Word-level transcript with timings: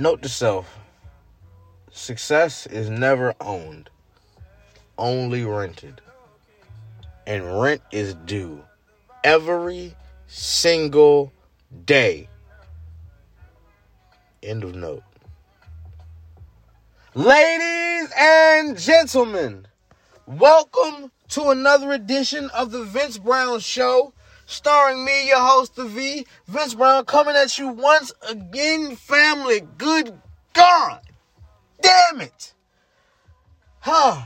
Note 0.00 0.22
to 0.22 0.28
self 0.28 0.78
success 1.90 2.68
is 2.68 2.88
never 2.88 3.34
owned, 3.40 3.90
only 4.96 5.44
rented. 5.44 6.00
And 7.26 7.60
rent 7.60 7.82
is 7.90 8.14
due 8.14 8.62
every 9.24 9.96
single 10.28 11.32
day. 11.84 12.28
End 14.40 14.62
of 14.62 14.76
note. 14.76 15.02
Ladies 17.16 18.08
and 18.16 18.78
gentlemen, 18.78 19.66
welcome 20.28 21.10
to 21.30 21.50
another 21.50 21.90
edition 21.90 22.50
of 22.50 22.70
the 22.70 22.84
Vince 22.84 23.18
Brown 23.18 23.58
Show, 23.58 24.12
starring 24.48 25.04
me, 25.04 25.28
your 25.28 25.38
host, 25.38 25.76
the 25.76 25.84
V, 25.84 26.26
Vince 26.48 26.74
Brown, 26.74 27.04
coming 27.04 27.36
at 27.36 27.58
you 27.58 27.68
once 27.68 28.12
again, 28.28 28.96
family. 28.96 29.60
Good 29.76 30.18
God, 30.54 31.00
damn 31.80 32.22
it! 32.22 32.54
Huh? 33.80 34.22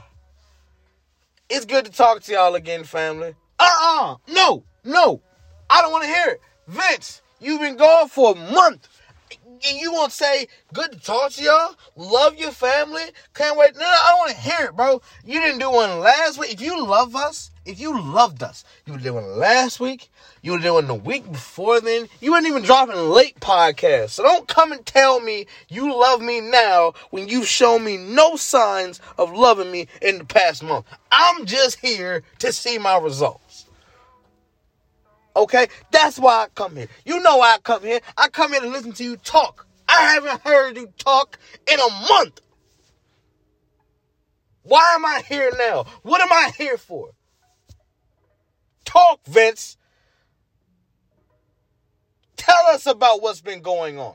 It's 1.50 1.66
good 1.66 1.84
to 1.84 1.90
talk 1.90 2.22
to 2.22 2.32
y'all 2.32 2.54
again, 2.54 2.84
family. 2.84 3.34
Uh-uh, 3.58 4.16
no, 4.28 4.62
no, 4.84 5.20
I 5.68 5.82
don't 5.82 5.92
want 5.92 6.04
to 6.04 6.10
hear 6.10 6.28
it, 6.28 6.40
Vince. 6.68 7.20
You've 7.40 7.60
been 7.60 7.76
gone 7.76 8.08
for 8.08 8.32
a 8.32 8.52
month 8.52 8.91
and 9.68 9.78
you 9.78 9.92
won't 9.92 10.12
say, 10.12 10.48
good 10.72 10.92
to 10.92 11.00
talk 11.00 11.32
to 11.32 11.42
y'all, 11.42 11.74
love 11.96 12.36
your 12.36 12.52
family, 12.52 13.02
can't 13.34 13.56
wait. 13.56 13.74
No, 13.74 13.80
no 13.80 13.86
I 13.86 14.08
don't 14.10 14.18
want 14.18 14.30
to 14.32 14.36
hear 14.36 14.66
it, 14.66 14.76
bro. 14.76 15.02
You 15.24 15.40
didn't 15.40 15.60
do 15.60 15.70
one 15.70 16.00
last 16.00 16.38
week. 16.38 16.52
If 16.52 16.60
you 16.60 16.84
love 16.84 17.14
us, 17.14 17.50
if 17.64 17.78
you 17.78 18.00
loved 18.00 18.42
us, 18.42 18.64
you 18.86 18.92
would 18.92 19.02
do 19.02 19.14
one 19.14 19.38
last 19.38 19.78
week, 19.78 20.10
you 20.42 20.52
would 20.52 20.62
do 20.62 20.74
one 20.74 20.86
the 20.86 20.94
week 20.94 21.30
before 21.30 21.80
then. 21.80 22.08
You 22.20 22.32
weren't 22.32 22.46
even 22.46 22.62
dropping 22.62 22.96
late 22.96 23.38
podcasts. 23.40 24.10
So 24.10 24.24
don't 24.24 24.48
come 24.48 24.72
and 24.72 24.84
tell 24.84 25.20
me 25.20 25.46
you 25.68 25.94
love 25.94 26.20
me 26.20 26.40
now 26.40 26.94
when 27.10 27.28
you've 27.28 27.46
shown 27.46 27.84
me 27.84 27.96
no 27.96 28.36
signs 28.36 29.00
of 29.18 29.32
loving 29.32 29.70
me 29.70 29.86
in 30.00 30.18
the 30.18 30.24
past 30.24 30.62
month. 30.62 30.86
I'm 31.12 31.46
just 31.46 31.78
here 31.78 32.22
to 32.40 32.52
see 32.52 32.78
my 32.78 32.98
results. 32.98 33.51
Okay? 35.34 35.68
That's 35.90 36.18
why 36.18 36.44
I 36.44 36.46
come 36.54 36.76
here. 36.76 36.88
You 37.04 37.20
know 37.20 37.38
why 37.38 37.54
I 37.54 37.58
come 37.58 37.82
here. 37.82 38.00
I 38.16 38.28
come 38.28 38.52
here 38.52 38.60
to 38.60 38.68
listen 38.68 38.92
to 38.92 39.04
you 39.04 39.16
talk. 39.16 39.66
I 39.88 40.14
haven't 40.14 40.40
heard 40.42 40.76
you 40.76 40.92
talk 40.98 41.38
in 41.70 41.78
a 41.78 41.90
month. 42.08 42.40
Why 44.62 44.94
am 44.94 45.04
I 45.04 45.22
here 45.26 45.50
now? 45.58 45.84
What 46.02 46.20
am 46.20 46.32
I 46.32 46.52
here 46.56 46.78
for? 46.78 47.10
Talk, 48.84 49.20
Vince. 49.26 49.76
Tell 52.36 52.66
us 52.68 52.86
about 52.86 53.22
what's 53.22 53.40
been 53.40 53.60
going 53.60 53.98
on. 53.98 54.14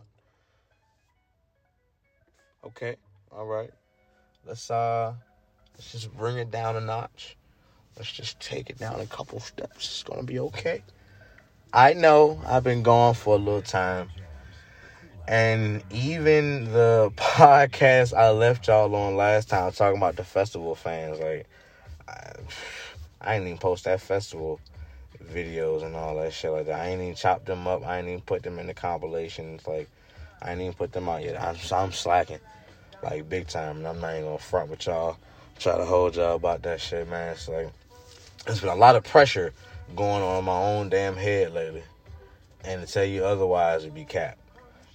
Okay. 2.65 2.95
All 3.31 3.45
right. 3.45 3.71
Let's 4.45 4.69
uh 4.71 5.13
let's 5.75 5.91
just 5.91 6.15
bring 6.15 6.37
it 6.37 6.51
down 6.51 6.75
a 6.75 6.81
notch. 6.81 7.37
Let's 7.97 8.11
just 8.11 8.39
take 8.39 8.69
it 8.69 8.77
down 8.77 8.99
a 8.99 9.05
couple 9.05 9.39
steps. 9.39 9.85
It's 9.85 10.03
going 10.03 10.19
to 10.19 10.25
be 10.25 10.39
okay. 10.39 10.83
I 11.73 11.93
know 11.93 12.39
I've 12.47 12.63
been 12.63 12.81
gone 12.81 13.13
for 13.13 13.35
a 13.35 13.37
little 13.37 13.61
time. 13.61 14.09
And 15.27 15.83
even 15.91 16.71
the 16.71 17.11
podcast 17.17 18.17
I 18.17 18.29
left 18.29 18.67
y'all 18.67 18.95
on 18.95 19.17
last 19.17 19.49
time 19.49 19.71
talking 19.73 19.97
about 19.97 20.15
the 20.15 20.23
festival 20.23 20.75
fans, 20.75 21.19
like, 21.19 21.45
I, 22.07 22.31
I 23.19 23.35
ain't 23.35 23.45
even 23.45 23.57
post 23.57 23.83
that 23.83 23.99
festival 23.99 24.61
videos 25.21 25.83
and 25.83 25.95
all 25.95 26.15
that 26.15 26.31
shit 26.31 26.51
like 26.51 26.67
that. 26.67 26.79
I 26.79 26.87
ain't 26.87 27.01
even 27.01 27.15
chopped 27.15 27.45
them 27.45 27.67
up. 27.67 27.85
I 27.85 27.99
ain't 27.99 28.07
even 28.07 28.21
put 28.21 28.43
them 28.43 28.59
in 28.59 28.67
the 28.67 28.73
compilations. 28.73 29.67
Like, 29.67 29.89
I 30.41 30.53
ain't 30.53 30.61
even 30.61 30.73
put 30.73 30.93
them 30.93 31.09
out 31.09 31.23
yet. 31.23 31.41
I'm, 31.41 31.57
I'm 31.73 31.91
slacking, 31.91 32.39
like, 33.03 33.27
big 33.27 33.47
time. 33.47 33.77
And 33.77 33.87
I'm 33.87 33.99
not 33.99 34.13
even 34.13 34.25
gonna 34.25 34.37
front 34.37 34.69
with 34.69 34.85
y'all. 34.85 35.17
Try 35.59 35.77
to 35.77 35.85
hold 35.85 36.15
y'all 36.15 36.35
about 36.37 36.61
that 36.61 36.79
shit, 36.79 37.09
man. 37.09 37.33
It's 37.33 37.49
like, 37.49 37.69
it's 38.47 38.61
been 38.61 38.69
a 38.69 38.75
lot 38.75 38.95
of 38.95 39.03
pressure 39.03 39.51
going 39.95 40.23
on 40.23 40.43
my 40.45 40.57
own 40.57 40.89
damn 40.89 41.15
head 41.15 41.53
lately. 41.53 41.83
And 42.63 42.85
to 42.85 42.91
tell 42.91 43.05
you 43.05 43.23
otherwise 43.23 43.83
would 43.83 43.95
be 43.95 44.05
cap. 44.05 44.37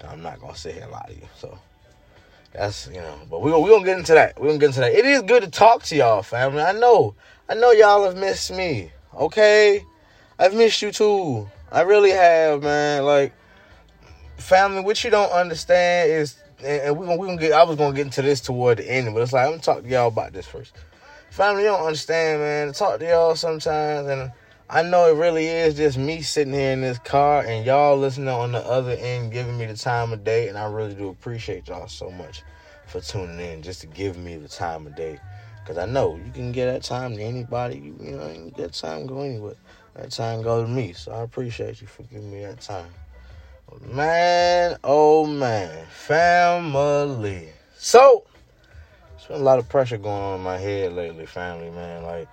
I'm 0.06 0.22
not 0.22 0.40
gonna 0.40 0.56
sit 0.56 0.74
here 0.74 0.82
and 0.84 0.92
lie 0.92 1.06
to 1.08 1.14
you. 1.14 1.28
So 1.36 1.58
that's 2.52 2.88
you 2.88 3.00
know, 3.00 3.18
but 3.30 3.40
we're 3.40 3.56
we 3.58 3.70
gonna 3.70 3.84
get 3.84 3.98
into 3.98 4.14
that. 4.14 4.38
We're 4.40 4.48
gonna 4.48 4.58
get 4.58 4.66
into 4.66 4.80
that. 4.80 4.92
It 4.92 5.06
is 5.06 5.22
good 5.22 5.42
to 5.42 5.50
talk 5.50 5.84
to 5.84 5.96
y'all, 5.96 6.22
family. 6.22 6.62
I 6.62 6.72
know. 6.72 7.14
I 7.48 7.54
know 7.54 7.70
y'all 7.70 8.04
have 8.04 8.16
missed 8.16 8.52
me. 8.52 8.90
Okay? 9.14 9.84
I've 10.38 10.54
missed 10.54 10.82
you 10.82 10.90
too. 10.90 11.48
I 11.70 11.82
really 11.82 12.10
have, 12.10 12.62
man. 12.62 13.04
Like 13.04 13.32
family, 14.38 14.80
what 14.80 15.02
you 15.04 15.10
don't 15.10 15.30
understand 15.30 16.10
is 16.10 16.36
and 16.64 16.96
we're 16.96 17.06
gonna 17.06 17.18
we 17.18 17.26
gonna 17.26 17.40
get 17.40 17.52
I 17.52 17.64
was 17.64 17.76
gonna 17.76 17.94
get 17.94 18.06
into 18.06 18.22
this 18.22 18.40
toward 18.40 18.78
the 18.78 18.90
end, 18.90 19.12
but 19.14 19.20
it's 19.20 19.32
like 19.32 19.46
I'm 19.46 19.52
gonna 19.52 19.62
talk 19.62 19.82
to 19.82 19.88
y'all 19.88 20.08
about 20.08 20.32
this 20.32 20.46
first. 20.46 20.72
Family, 21.30 21.62
you 21.62 21.68
don't 21.68 21.84
understand, 21.84 22.40
man. 22.40 22.68
I 22.68 22.72
talk 22.72 22.98
to 22.98 23.08
y'all 23.08 23.34
sometimes 23.34 24.06
and 24.08 24.32
I 24.74 24.80
know 24.80 25.04
it 25.04 25.18
really 25.18 25.48
is 25.48 25.74
just 25.74 25.98
me 25.98 26.22
sitting 26.22 26.54
here 26.54 26.72
in 26.72 26.80
this 26.80 26.98
car 26.98 27.44
and 27.44 27.66
y'all 27.66 27.98
listening 27.98 28.28
on 28.28 28.52
the 28.52 28.66
other 28.66 28.92
end 28.92 29.30
giving 29.30 29.58
me 29.58 29.66
the 29.66 29.76
time 29.76 30.14
of 30.14 30.24
day. 30.24 30.48
And 30.48 30.56
I 30.56 30.64
really 30.64 30.94
do 30.94 31.10
appreciate 31.10 31.68
y'all 31.68 31.88
so 31.88 32.10
much 32.10 32.42
for 32.86 33.02
tuning 33.02 33.38
in 33.38 33.60
just 33.60 33.82
to 33.82 33.86
give 33.86 34.16
me 34.16 34.38
the 34.38 34.48
time 34.48 34.86
of 34.86 34.96
day. 34.96 35.20
Because 35.60 35.76
I 35.76 35.84
know 35.84 36.16
you 36.16 36.32
can 36.32 36.52
get 36.52 36.72
that 36.72 36.82
time 36.82 37.14
to 37.16 37.22
anybody. 37.22 37.80
You, 37.80 37.96
you 38.00 38.12
know, 38.12 38.50
that 38.56 38.72
time 38.72 39.06
go 39.06 39.20
anywhere. 39.20 39.56
That 39.92 40.10
time 40.10 40.40
go 40.40 40.62
to 40.62 40.68
me. 40.68 40.94
So 40.94 41.12
I 41.12 41.20
appreciate 41.20 41.82
you 41.82 41.86
for 41.86 42.04
giving 42.04 42.32
me 42.32 42.40
that 42.40 42.62
time. 42.62 42.88
Man, 43.90 44.78
oh 44.84 45.26
man. 45.26 45.84
Family. 45.88 47.50
So, 47.76 48.24
there's 49.10 49.26
been 49.26 49.36
a 49.42 49.44
lot 49.44 49.58
of 49.58 49.68
pressure 49.68 49.98
going 49.98 50.22
on 50.22 50.38
in 50.38 50.42
my 50.42 50.56
head 50.56 50.94
lately, 50.94 51.26
family, 51.26 51.68
man. 51.68 52.04
Like, 52.04 52.28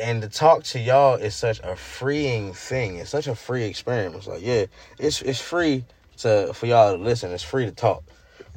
and 0.00 0.22
to 0.22 0.28
talk 0.28 0.62
to 0.64 0.78
y'all 0.78 1.14
is 1.14 1.34
such 1.34 1.60
a 1.60 1.74
freeing 1.76 2.52
thing. 2.52 2.96
It's 2.96 3.10
such 3.10 3.26
a 3.26 3.34
free 3.34 3.64
experience. 3.64 4.26
Like, 4.26 4.42
yeah, 4.42 4.66
it's 4.98 5.22
it's 5.22 5.40
free 5.40 5.84
to 6.18 6.52
for 6.54 6.66
y'all 6.66 6.96
to 6.96 7.02
listen. 7.02 7.32
It's 7.32 7.42
free 7.42 7.66
to 7.66 7.72
talk, 7.72 8.02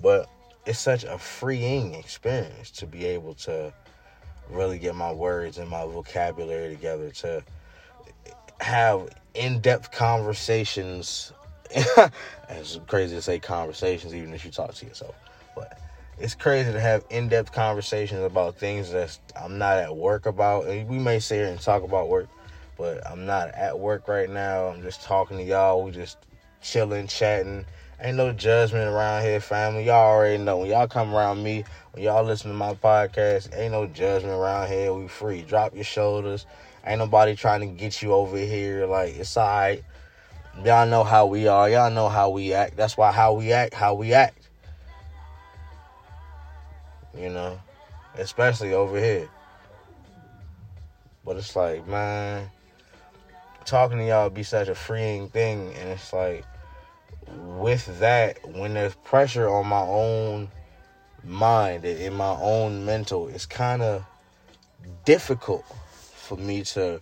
but 0.01 0.29
it's 0.65 0.79
such 0.79 1.03
a 1.03 1.17
freeing 1.17 1.95
experience 1.95 2.71
to 2.71 2.85
be 2.85 3.05
able 3.05 3.33
to 3.35 3.73
really 4.49 4.77
get 4.77 4.95
my 4.95 5.11
words 5.11 5.57
and 5.57 5.69
my 5.69 5.85
vocabulary 5.85 6.69
together 6.75 7.09
to 7.09 7.43
have 8.59 9.09
in-depth 9.33 9.91
conversations. 9.91 11.33
it's 12.49 12.79
crazy 12.87 13.15
to 13.15 13.21
say 13.21 13.39
conversations, 13.39 14.13
even 14.13 14.33
if 14.33 14.43
you 14.43 14.51
talk 14.51 14.73
to 14.73 14.85
yourself, 14.85 15.15
but 15.55 15.79
it's 16.19 16.35
crazy 16.35 16.71
to 16.71 16.79
have 16.79 17.03
in-depth 17.09 17.51
conversations 17.51 18.23
about 18.23 18.55
things 18.55 18.91
that 18.91 19.17
I'm 19.35 19.57
not 19.57 19.77
at 19.77 19.95
work 19.95 20.25
about. 20.25 20.67
And 20.67 20.87
We 20.87 20.99
may 20.99 21.19
sit 21.19 21.35
here 21.35 21.47
and 21.47 21.59
talk 21.59 21.83
about 21.83 22.09
work, 22.09 22.27
but 22.77 23.05
I'm 23.09 23.25
not 23.25 23.49
at 23.49 23.79
work 23.79 24.07
right 24.07 24.29
now. 24.29 24.67
I'm 24.67 24.81
just 24.81 25.01
talking 25.01 25.37
to 25.37 25.43
y'all. 25.43 25.83
We 25.83 25.91
just 25.91 26.17
chilling, 26.61 27.07
chatting. 27.07 27.65
Ain't 27.99 28.17
no 28.17 28.31
judgment 28.33 28.87
around 28.87 29.23
here, 29.23 29.39
family. 29.39 29.85
Y'all 29.85 30.15
already 30.15 30.37
know. 30.43 30.57
When 30.59 30.69
y'all 30.69 30.87
come 30.87 31.13
around 31.13 31.43
me, 31.43 31.63
when 31.91 32.03
y'all 32.03 32.23
listen 32.23 32.51
to 32.51 32.57
my 32.57 32.73
podcast, 32.73 33.55
ain't 33.57 33.71
no 33.71 33.87
judgment 33.87 34.33
around 34.33 34.69
here. 34.69 34.93
We 34.93 35.07
free. 35.07 35.41
Drop 35.43 35.75
your 35.75 35.83
shoulders. 35.83 36.45
Ain't 36.85 36.99
nobody 36.99 37.35
trying 37.35 37.61
to 37.61 37.67
get 37.67 38.01
you 38.01 38.13
over 38.13 38.37
here. 38.37 38.85
Like, 38.87 39.15
it's 39.15 39.37
alright. 39.37 39.83
Y'all 40.63 40.87
know 40.87 41.03
how 41.03 41.27
we 41.27 41.47
are. 41.47 41.69
Y'all 41.69 41.91
know 41.91 42.09
how 42.09 42.29
we 42.29 42.53
act. 42.53 42.75
That's 42.75 42.97
why 42.97 43.11
how 43.11 43.33
we 43.33 43.53
act, 43.53 43.73
how 43.73 43.93
we 43.93 44.13
act 44.13 44.40
you 47.17 47.29
know, 47.29 47.59
especially 48.17 48.73
over 48.73 48.99
here. 48.99 49.29
But 51.23 51.37
it's 51.37 51.55
like, 51.55 51.87
man, 51.87 52.49
talking 53.65 53.99
to 53.99 54.05
y'all 54.05 54.29
be 54.29 54.43
such 54.43 54.67
a 54.67 54.75
freeing 54.75 55.29
thing, 55.29 55.73
and 55.75 55.89
it's 55.89 56.11
like, 56.13 56.45
with 57.57 57.99
that, 57.99 58.37
when 58.55 58.73
there's 58.73 58.95
pressure 58.95 59.47
on 59.47 59.67
my 59.67 59.81
own 59.81 60.49
mind 61.23 61.85
and 61.85 61.99
in 61.99 62.13
my 62.13 62.35
own 62.41 62.85
mental, 62.85 63.27
it's 63.27 63.45
kind 63.45 63.81
of 63.81 64.03
difficult 65.05 65.63
for 66.15 66.37
me 66.37 66.63
to 66.63 66.99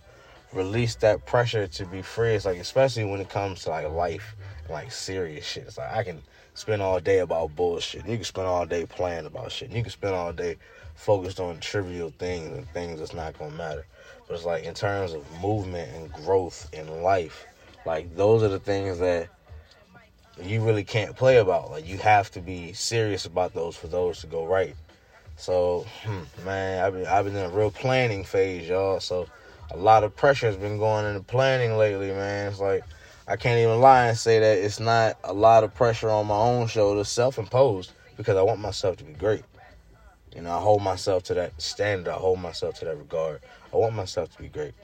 release 0.52 0.96
that 0.96 1.24
pressure 1.26 1.66
to 1.66 1.86
be 1.86 2.02
free. 2.02 2.34
It's 2.34 2.44
like, 2.44 2.58
especially 2.58 3.04
when 3.04 3.20
it 3.20 3.28
comes 3.28 3.62
to 3.64 3.70
like 3.70 3.90
life, 3.90 4.36
like 4.68 4.92
serious 4.92 5.46
shit. 5.46 5.64
It's 5.64 5.78
like 5.78 5.92
I 5.92 6.02
can 6.04 6.22
spend 6.60 6.82
all 6.82 7.00
day 7.00 7.20
about 7.20 7.56
bullshit. 7.56 8.06
You 8.06 8.16
can 8.16 8.24
spend 8.24 8.46
all 8.46 8.66
day 8.66 8.84
playing 8.84 9.24
about 9.24 9.50
shit. 9.50 9.70
You 9.70 9.82
can 9.82 9.90
spend 9.90 10.14
all 10.14 10.32
day 10.32 10.58
focused 10.94 11.40
on 11.40 11.58
trivial 11.58 12.12
things 12.18 12.56
and 12.56 12.68
things 12.68 12.98
that's 12.98 13.14
not 13.14 13.38
gonna 13.38 13.56
matter. 13.56 13.86
But 14.28 14.34
it's 14.34 14.44
like 14.44 14.64
in 14.64 14.74
terms 14.74 15.14
of 15.14 15.24
movement 15.40 15.90
and 15.94 16.12
growth 16.12 16.68
in 16.74 17.02
life, 17.02 17.46
like 17.86 18.14
those 18.14 18.42
are 18.42 18.48
the 18.48 18.60
things 18.60 18.98
that 18.98 19.28
you 20.42 20.62
really 20.62 20.84
can't 20.84 21.16
play 21.16 21.38
about. 21.38 21.70
Like 21.70 21.88
you 21.88 21.96
have 21.98 22.30
to 22.32 22.40
be 22.40 22.74
serious 22.74 23.24
about 23.24 23.54
those 23.54 23.74
for 23.74 23.86
those 23.86 24.20
to 24.20 24.26
go 24.26 24.44
right. 24.44 24.76
So, 25.36 25.86
hmm, 26.04 26.44
man, 26.44 26.84
I've 26.84 26.92
been 26.92 27.06
I've 27.06 27.24
been 27.24 27.36
in 27.36 27.46
a 27.46 27.48
real 27.48 27.70
planning 27.70 28.22
phase, 28.22 28.68
y'all. 28.68 29.00
So, 29.00 29.26
a 29.70 29.78
lot 29.78 30.04
of 30.04 30.14
pressure 30.14 30.46
has 30.46 30.56
been 30.56 30.76
going 30.76 31.06
into 31.06 31.22
planning 31.22 31.78
lately, 31.78 32.08
man. 32.08 32.48
It's 32.48 32.60
like 32.60 32.84
I 33.28 33.36
can't 33.36 33.58
even 33.58 33.80
lie 33.80 34.08
and 34.08 34.18
say 34.18 34.38
that 34.38 34.58
it's 34.58 34.80
not 34.80 35.16
a 35.24 35.32
lot 35.32 35.64
of 35.64 35.74
pressure 35.74 36.10
on 36.10 36.26
my 36.26 36.36
own 36.36 36.66
shoulders, 36.66 37.08
self 37.08 37.38
imposed, 37.38 37.92
because 38.16 38.36
I 38.36 38.42
want 38.42 38.60
myself 38.60 38.96
to 38.98 39.04
be 39.04 39.12
great. 39.12 39.44
You 40.34 40.42
know, 40.42 40.50
I 40.50 40.60
hold 40.60 40.82
myself 40.82 41.24
to 41.24 41.34
that 41.34 41.60
standard. 41.60 42.10
I 42.10 42.16
hold 42.16 42.40
myself 42.40 42.78
to 42.80 42.84
that 42.86 42.96
regard. 42.96 43.40
I 43.72 43.76
want 43.76 43.94
myself 43.94 44.34
to 44.36 44.42
be 44.42 44.48
great. 44.48 44.74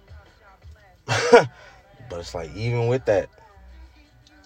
but 1.06 1.49
it's 2.12 2.35
like 2.35 2.55
even 2.55 2.88
with 2.88 3.05
that, 3.06 3.29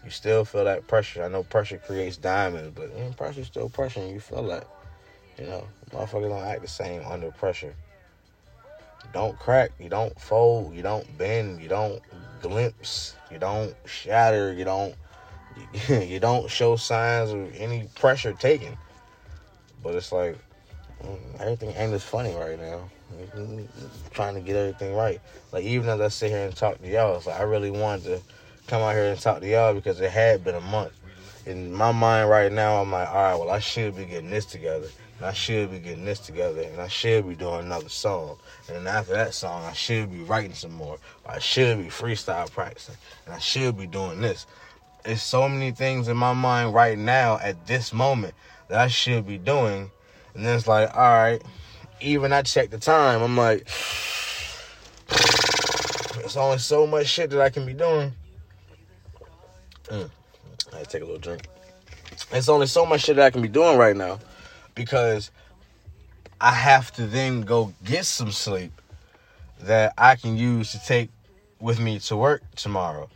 you 0.04 0.10
still 0.10 0.44
feel 0.44 0.64
that 0.64 0.86
pressure. 0.86 1.22
I 1.22 1.28
know 1.28 1.42
pressure 1.42 1.78
creates 1.78 2.16
diamonds, 2.16 2.72
but 2.74 2.94
you 2.96 3.04
know, 3.04 3.10
pressure 3.12 3.44
still 3.44 3.68
pressure, 3.68 4.00
and 4.00 4.10
you 4.10 4.20
feel 4.20 4.46
that. 4.48 4.66
You 5.38 5.46
know, 5.46 5.66
motherfuckers 5.90 6.28
don't 6.28 6.44
act 6.44 6.62
the 6.62 6.68
same 6.68 7.02
under 7.06 7.30
pressure. 7.30 7.74
Don't 9.12 9.38
crack, 9.38 9.72
you 9.78 9.88
don't 9.88 10.18
fold, 10.20 10.74
you 10.74 10.82
don't 10.82 11.18
bend, 11.18 11.60
you 11.60 11.68
don't 11.68 12.00
glimpse, 12.40 13.14
you 13.30 13.38
don't 13.38 13.74
shatter, 13.86 14.52
you 14.52 14.64
don't 14.64 14.94
you 15.88 16.20
don't 16.20 16.50
show 16.50 16.76
signs 16.76 17.30
of 17.30 17.54
any 17.54 17.88
pressure 17.94 18.32
taken. 18.32 18.76
But 19.82 19.94
it's 19.94 20.12
like 20.12 20.38
mm, 21.02 21.18
everything 21.40 21.70
ain't 21.76 21.92
as 21.92 22.04
funny 22.04 22.34
right 22.34 22.58
now. 22.58 22.88
trying 24.12 24.34
to 24.34 24.40
get 24.40 24.56
everything 24.56 24.94
right. 24.94 25.20
Like 25.52 25.64
even 25.64 25.88
as 25.88 26.00
I 26.00 26.08
sit 26.08 26.30
here 26.30 26.46
and 26.46 26.54
talk 26.54 26.80
to 26.80 26.88
y'all, 26.88 27.16
it's 27.16 27.26
like 27.26 27.40
I 27.40 27.44
really 27.44 27.70
wanted 27.70 28.04
to 28.04 28.20
come 28.66 28.82
out 28.82 28.94
here 28.94 29.10
and 29.10 29.20
talk 29.20 29.40
to 29.40 29.48
y'all 29.48 29.74
because 29.74 30.00
it 30.00 30.10
had 30.10 30.44
been 30.44 30.54
a 30.54 30.60
month. 30.60 30.92
In 31.46 31.72
my 31.72 31.90
mind 31.90 32.28
right 32.28 32.52
now, 32.52 32.80
I'm 32.80 32.92
like, 32.92 33.08
all 33.08 33.14
right, 33.14 33.34
well 33.34 33.50
I 33.50 33.58
should 33.58 33.96
be 33.96 34.04
getting 34.04 34.30
this 34.30 34.46
together. 34.46 34.88
And 35.20 35.28
I 35.28 35.34
should 35.34 35.70
be 35.70 35.78
getting 35.78 36.06
this 36.06 36.18
together, 36.18 36.62
and 36.62 36.80
I 36.80 36.88
should 36.88 37.28
be 37.28 37.34
doing 37.34 37.60
another 37.60 37.90
song. 37.90 38.38
And 38.66 38.76
then 38.78 38.86
after 38.86 39.12
that 39.12 39.34
song, 39.34 39.64
I 39.64 39.74
should 39.74 40.10
be 40.10 40.22
writing 40.22 40.54
some 40.54 40.72
more. 40.72 40.96
I 41.26 41.38
should 41.38 41.76
be 41.76 41.90
freestyle 41.90 42.50
practicing, 42.50 42.94
and 43.26 43.34
I 43.34 43.38
should 43.38 43.76
be 43.76 43.86
doing 43.86 44.22
this. 44.22 44.46
There's 45.04 45.20
so 45.20 45.46
many 45.46 45.72
things 45.72 46.08
in 46.08 46.16
my 46.16 46.32
mind 46.32 46.72
right 46.72 46.96
now 46.96 47.38
at 47.42 47.66
this 47.66 47.92
moment 47.92 48.32
that 48.68 48.80
I 48.80 48.88
should 48.88 49.26
be 49.26 49.36
doing. 49.36 49.90
And 50.34 50.46
then 50.46 50.56
it's 50.56 50.66
like, 50.66 50.88
all 50.96 51.02
right, 51.02 51.42
even 52.00 52.32
I 52.32 52.40
check 52.40 52.70
the 52.70 52.78
time, 52.78 53.20
I'm 53.20 53.36
like, 53.36 53.68
there's 56.14 56.38
only 56.38 56.58
so 56.58 56.86
much 56.86 57.08
shit 57.08 57.28
that 57.28 57.42
I 57.42 57.50
can 57.50 57.66
be 57.66 57.74
doing. 57.74 58.12
Mm. 59.88 60.10
I 60.72 60.82
take 60.84 61.02
a 61.02 61.04
little 61.04 61.20
drink. 61.20 61.46
It's 62.32 62.48
only 62.48 62.68
so 62.68 62.86
much 62.86 63.02
shit 63.02 63.16
that 63.16 63.26
I 63.26 63.30
can 63.30 63.42
be 63.42 63.48
doing 63.48 63.76
right 63.76 63.94
now 63.94 64.18
because 64.74 65.30
I 66.40 66.52
have 66.52 66.90
to 66.92 67.06
then 67.06 67.42
go 67.42 67.74
get 67.84 68.06
some 68.06 68.32
sleep 68.32 68.72
that 69.60 69.92
I 69.98 70.16
can 70.16 70.36
use 70.36 70.72
to 70.72 70.80
take 70.84 71.10
with 71.60 71.78
me 71.78 71.98
to 72.00 72.16
work 72.16 72.42
tomorrow. 72.56 73.08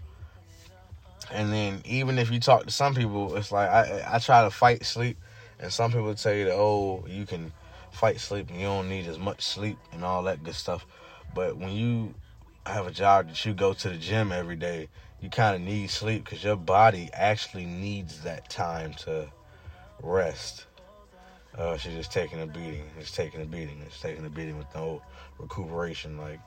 And 1.33 1.53
then 1.53 1.81
even 1.85 2.19
if 2.19 2.31
you 2.31 2.39
talk 2.39 2.65
to 2.67 2.71
some 2.71 2.95
people, 2.95 3.35
it's 3.37 3.51
like 3.51 3.69
I 3.69 4.05
I 4.07 4.19
try 4.19 4.43
to 4.43 4.51
fight 4.51 4.85
sleep, 4.85 5.17
and 5.59 5.73
some 5.73 5.91
people 5.91 6.15
tell 6.15 6.35
you 6.35 6.45
that 6.45 6.55
oh 6.55 7.05
you 7.09 7.25
can 7.27 7.53
fight 7.91 8.21
sleep 8.21 8.51
and 8.51 8.59
you 8.61 8.67
don't 8.67 8.89
need 8.89 9.07
as 9.07 9.19
much 9.19 9.43
sleep 9.43 9.79
and 9.93 10.05
all 10.05 10.23
that 10.25 10.45
good 10.45 10.55
stuff. 10.55 10.85
But 11.35 11.57
when 11.57 11.73
you 11.73 12.15
have 12.67 12.87
a 12.87 12.91
job 12.91 13.29
that 13.29 13.45
you 13.45 13.55
go 13.55 13.73
to 13.73 13.89
the 13.89 13.97
gym 13.97 14.33
every 14.33 14.57
day, 14.57 14.89
you 15.21 15.31
kind 15.31 15.57
of 15.57 15.63
need 15.63 15.91
sleep 15.91 16.25
because 16.25 16.45
your 16.45 16.57
body 16.57 17.09
actually 17.13 17.65
needs 17.65 18.23
that 18.25 18.51
time 18.51 18.93
to 18.95 19.29
rest. 20.03 20.67
Uh, 21.57 21.77
she's 21.77 21.95
just 21.95 22.13
taking 22.13 22.41
a 22.41 22.47
beating. 22.47 22.85
It's 22.99 23.13
taking 23.13 23.41
a 23.41 23.45
beating. 23.45 23.81
It's 23.87 24.01
taking 24.01 24.27
a 24.27 24.31
beating 24.31 24.59
with 24.59 24.67
no 24.75 25.03
recuperation. 25.39 26.19
Like 26.19 26.41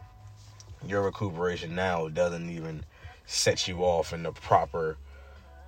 your 0.86 1.04
recuperation 1.04 1.76
now 1.76 2.08
doesn't 2.10 2.50
even 2.50 2.84
set 3.26 3.68
you 3.68 3.80
off 3.80 4.14
in 4.14 4.24
the 4.24 4.32
proper 4.32 4.98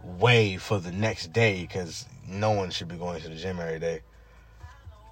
way 0.03 0.57
for 0.57 0.79
the 0.79 0.91
next 0.91 1.31
day 1.33 1.61
because 1.61 2.05
no 2.27 2.51
one 2.51 2.69
should 2.69 2.87
be 2.87 2.95
going 2.95 3.21
to 3.21 3.29
the 3.29 3.35
gym 3.35 3.59
every 3.59 3.79
day. 3.79 4.01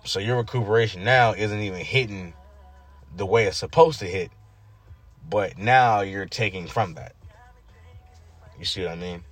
So 0.04 0.20
your 0.20 0.38
recuperation 0.38 1.04
now 1.04 1.34
isn't 1.34 1.60
even 1.60 1.80
hitting 1.80 2.34
the 3.16 3.26
way 3.26 3.46
it's 3.46 3.58
supposed 3.58 4.00
to 4.00 4.06
hit, 4.06 4.32
but 5.30 5.58
now 5.58 6.02
you're 6.02 6.26
taking 6.26 6.68
from 6.68 6.94
that. 6.96 7.14
You 8.60 8.66
see 8.66 8.84
what 8.84 8.92
I 8.92 8.96
mean? 8.96 9.24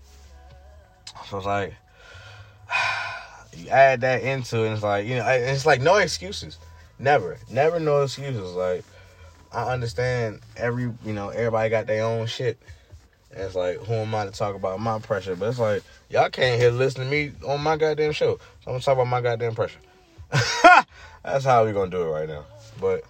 So 1.30 1.38
it's 1.38 1.46
like 1.46 1.74
you 3.57 3.69
add 3.69 4.02
that 4.02 4.24
into 4.24 4.63
it, 4.63 4.68
and 4.68 4.74
it's 4.74 4.84
like 4.84 5.06
you 5.06 5.16
know, 5.16 5.28
it's 5.28 5.66
like 5.66 5.81
no 5.81 5.96
excuses. 5.98 6.57
Never, 6.98 7.38
never 7.50 7.80
no 7.80 8.04
excuses. 8.04 8.54
Like 8.54 8.84
I 9.56 9.72
understand 9.72 10.42
every, 10.57 10.84
you 11.06 11.13
know, 11.13 11.30
everybody 11.30 11.69
got 11.69 11.88
their 11.88 12.04
own 12.04 12.28
shit. 12.28 12.57
And 13.31 13.42
it's 13.42 13.56
like, 13.56 13.78
who 13.78 13.94
am 13.94 14.13
I 14.13 14.25
to 14.25 14.31
talk 14.31 14.56
about 14.56 14.80
my 14.80 15.00
pressure? 15.00 15.36
But 15.36 15.50
it's 15.50 15.60
like, 15.60 15.84
y'all 16.10 16.30
can't 16.30 16.60
hear 16.60 16.72
listen 16.72 17.06
to 17.06 17.10
me 17.10 17.31
on 17.48 17.62
my 17.62 17.78
goddamn 17.78 18.12
show. 18.12 18.36
So 18.36 18.42
I'm 18.68 18.74
gonna 18.74 18.80
talk 18.81 18.94
about 18.96 19.07
my 19.07 19.22
goddamn 19.22 19.56
pressure. 19.56 19.80
That's 21.24 21.46
how 21.46 21.66
we 21.66 21.72
gonna 21.72 21.90
do 21.90 22.01
it 22.01 22.12
right 22.12 22.28
now. 22.28 22.44
But 22.80 23.04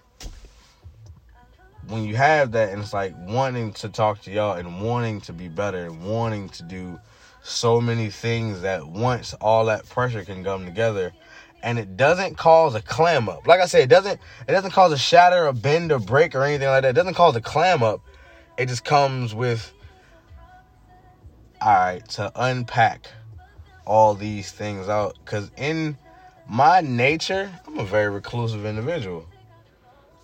when 1.88 2.04
you 2.04 2.16
have 2.16 2.52
that 2.52 2.70
and 2.70 2.82
it's 2.82 2.92
like 2.92 3.14
wanting 3.18 3.72
to 3.74 3.88
talk 3.88 4.20
to 4.22 4.30
y'all 4.30 4.56
and 4.56 4.82
wanting 4.82 5.20
to 5.22 5.32
be 5.32 5.48
better 5.48 5.84
and 5.86 6.04
wanting 6.04 6.48
to 6.50 6.62
do 6.62 6.98
so 7.46 7.80
many 7.80 8.10
things 8.10 8.62
that 8.62 8.86
once 8.86 9.34
all 9.34 9.66
that 9.66 9.88
pressure 9.88 10.24
can 10.24 10.42
come 10.42 10.64
together 10.64 11.12
and 11.62 11.78
it 11.78 11.96
doesn't 11.96 12.36
cause 12.36 12.74
a 12.74 12.82
clam 12.82 13.28
up. 13.28 13.46
Like 13.46 13.60
I 13.60 13.66
said, 13.66 13.82
it 13.82 13.88
doesn't 13.88 14.20
it 14.48 14.52
doesn't 14.52 14.72
cause 14.72 14.92
a 14.92 14.98
shatter, 14.98 15.46
a 15.46 15.52
bend, 15.52 15.92
or 15.92 15.98
break, 15.98 16.34
or 16.34 16.44
anything 16.44 16.68
like 16.68 16.82
that. 16.82 16.90
It 16.90 16.94
doesn't 16.94 17.14
cause 17.14 17.36
a 17.36 17.40
clam 17.40 17.82
up. 17.82 18.00
It 18.58 18.66
just 18.66 18.84
comes 18.84 19.34
with 19.34 19.72
all 21.60 21.74
right 21.74 22.06
to 22.10 22.30
unpack 22.34 23.08
all 23.84 24.14
these 24.14 24.52
things 24.52 24.88
out. 24.88 25.16
Cause 25.24 25.50
in 25.56 25.96
my 26.48 26.80
nature, 26.80 27.50
I'm 27.66 27.78
a 27.78 27.84
very 27.84 28.10
reclusive 28.10 28.64
individual. 28.64 29.26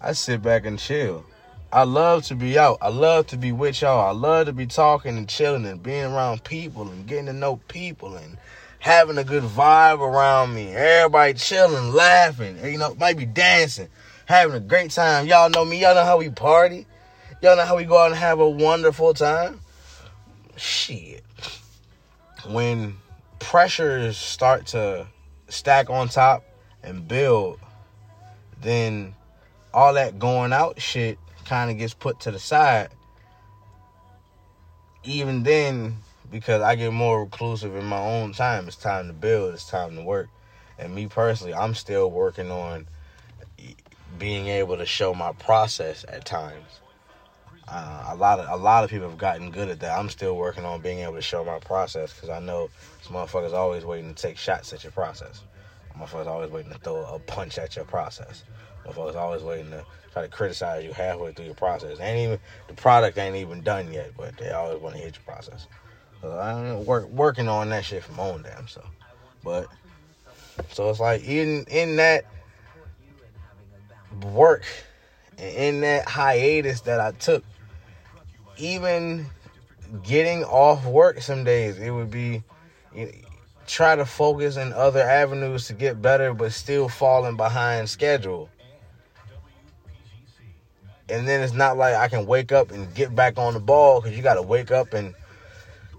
I 0.01 0.13
sit 0.13 0.43
back 0.43 0.67
and 0.67 0.79
chill. 0.79 1.25
I 1.73 1.85
love 1.85 2.25
to 2.25 2.35
be 2.35 2.59
out. 2.59 2.77
I 2.83 2.91
love 2.91 3.29
to 3.29 3.39
be 3.39 3.51
with 3.51 3.81
y'all. 3.81 4.07
I 4.07 4.11
love 4.11 4.45
to 4.45 4.53
be 4.53 4.67
talking 4.67 5.17
and 5.17 5.27
chilling 5.27 5.65
and 5.65 5.83
being 5.83 6.05
around 6.05 6.45
people 6.45 6.83
and 6.83 7.07
getting 7.07 7.27
to 7.27 7.33
know 7.33 7.57
people 7.69 8.15
and 8.15 8.37
having 8.79 9.17
a 9.17 9.25
good 9.25 9.43
vibe 9.43 10.01
around 10.01 10.55
me. 10.55 10.69
Everybody 10.69 11.33
chilling, 11.33 11.95
laughing, 11.95 12.59
you 12.63 12.77
know, 12.77 12.95
might 12.97 13.17
be 13.17 13.25
dancing, 13.25 13.89
having 14.27 14.55
a 14.55 14.61
great 14.61 14.91
time. 14.91 15.27
Y'all 15.27 15.49
know 15.49 15.65
me. 15.65 15.81
Y'all 15.81 15.95
know 15.95 16.05
how 16.05 16.19
we 16.19 16.29
party. 16.29 16.87
Y'all 17.41 17.57
know 17.57 17.65
how 17.65 17.79
we 17.79 17.85
go 17.85 17.97
out 17.97 18.11
and 18.11 18.17
have 18.17 18.39
a 18.39 18.49
wonderful 18.49 19.15
time. 19.15 19.59
Shit. 20.57 21.25
When 22.51 22.99
pressures 23.39 24.19
start 24.19 24.67
to 24.69 25.07
stack 25.49 25.89
on 25.89 26.09
top 26.09 26.45
and 26.83 27.09
build, 27.09 27.59
then 28.61 29.15
all 29.73 29.95
that 29.95 30.19
going 30.19 30.53
out 30.53 30.79
shit 30.79 31.19
kind 31.53 31.71
of 31.71 31.77
gets 31.77 31.93
put 31.93 32.19
to 32.19 32.31
the 32.31 32.39
side. 32.39 32.89
Even 35.05 35.43
then, 35.43 35.99
because 36.31 36.63
I 36.63 36.77
get 36.77 36.95
more 36.95 37.25
reclusive 37.25 37.77
in 37.77 37.85
my 37.85 37.99
own 37.99 38.33
time. 38.33 38.67
It's 38.67 38.77
time 38.79 39.07
to 39.09 39.13
build. 39.13 39.53
It's 39.53 39.69
time 39.69 39.95
to 39.97 40.03
work. 40.03 40.31
And 40.79 40.95
me 40.95 41.09
personally, 41.09 41.53
I'm 41.53 41.75
still 41.75 42.11
working 42.11 42.51
on 42.51 42.87
being 44.19 44.47
able 44.47 44.79
to 44.79 44.87
show 44.87 45.13
my 45.13 45.33
process 45.33 46.07
at 46.09 46.25
times. 46.25 46.81
Uh, 47.69 48.05
a 48.09 48.17
lot 48.17 48.41
of 48.41 48.49
a 48.49 48.57
lot 48.57 48.83
of 48.83 48.89
people 48.89 49.11
have 49.11 49.19
gotten 49.19 49.51
good 49.51 49.69
at 49.69 49.81
that. 49.81 49.99
I'm 49.99 50.09
still 50.09 50.39
working 50.39 50.65
on 50.65 50.81
being 50.81 51.01
able 51.01 51.17
to 51.17 51.23
show 51.23 51.45
my 51.45 51.59
process 51.59 52.15
because 52.15 52.31
I 52.31 52.39
know 52.39 52.71
some 53.03 53.15
motherfuckers 53.15 53.53
always 53.53 53.85
waiting 53.85 54.15
to 54.15 54.23
take 54.23 54.39
shots 54.39 54.73
at 54.73 54.85
your 54.85 54.93
process. 54.93 55.43
Motherfuckers 55.99 56.29
always 56.29 56.51
waiting 56.51 56.73
to 56.73 56.79
throw 56.79 57.05
a 57.05 57.19
punch 57.19 57.59
at 57.59 57.77
your 57.77 57.85
process. 57.85 58.43
Motherfuckers 58.87 59.17
always 59.17 59.43
waiting 59.43 59.71
to 59.71 59.85
try 60.13 60.23
to 60.23 60.29
criticize 60.29 60.85
you 60.85 60.93
halfway 60.93 61.33
through 61.33 61.47
your 61.47 61.55
process. 61.55 62.01
Ain't 62.01 62.19
even 62.19 62.39
the 62.69 62.75
product 62.75 63.19
ain't 63.19 63.37
even 63.37 63.63
done 63.63 63.93
yet, 63.93 64.13
but 64.17 64.37
they 64.37 64.51
always 64.51 64.81
want 64.81 64.97
to 64.97 65.01
hit 65.01 65.17
your 65.17 65.25
process. 65.25 65.67
So 66.21 66.39
I'm 66.39 66.85
work, 66.85 67.09
working 67.09 67.49
on 67.49 67.69
that 67.71 67.85
shit 67.85 68.05
from 68.05 68.21
on 68.21 68.43
damn 68.43 68.69
so. 68.69 68.85
But 69.43 69.67
so 70.71 70.89
it's 70.91 71.01
like 71.01 71.25
in 71.25 71.65
in 71.65 71.97
that 71.97 72.27
work 74.33 74.65
and 75.39 75.57
in 75.57 75.81
that 75.81 76.07
hiatus 76.07 76.83
that 76.83 77.01
I 77.01 77.13
took, 77.13 77.45
even 78.59 79.27
getting 80.03 80.45
off 80.45 80.85
work 80.87 81.21
some 81.23 81.45
days, 81.45 81.79
it 81.79 81.91
would 81.91 82.11
be 82.11 82.43
try 83.67 83.97
to 83.97 84.05
focus 84.05 84.57
in 84.57 84.73
other 84.73 85.01
avenues 85.01 85.67
to 85.69 85.73
get 85.73 86.03
better, 86.03 86.35
but 86.35 86.53
still 86.53 86.89
falling 86.89 87.37
behind 87.37 87.89
schedule. 87.89 88.49
And 91.13 91.29
then 91.29 91.43
it's 91.43 91.53
not 91.53 91.77
like 91.77 91.95
I 91.95 92.09
can 92.09 92.25
wake 92.25 92.53
up 92.53 92.71
and 92.71 92.93
get 92.95 93.15
back 93.15 93.39
on 93.39 93.53
the 93.53 93.61
ball 93.61 94.01
because 94.01 94.17
you 94.17 94.23
got 94.23 94.35
to 94.35 94.43
wake 94.43 94.71
up 94.71 94.95
and 94.95 95.15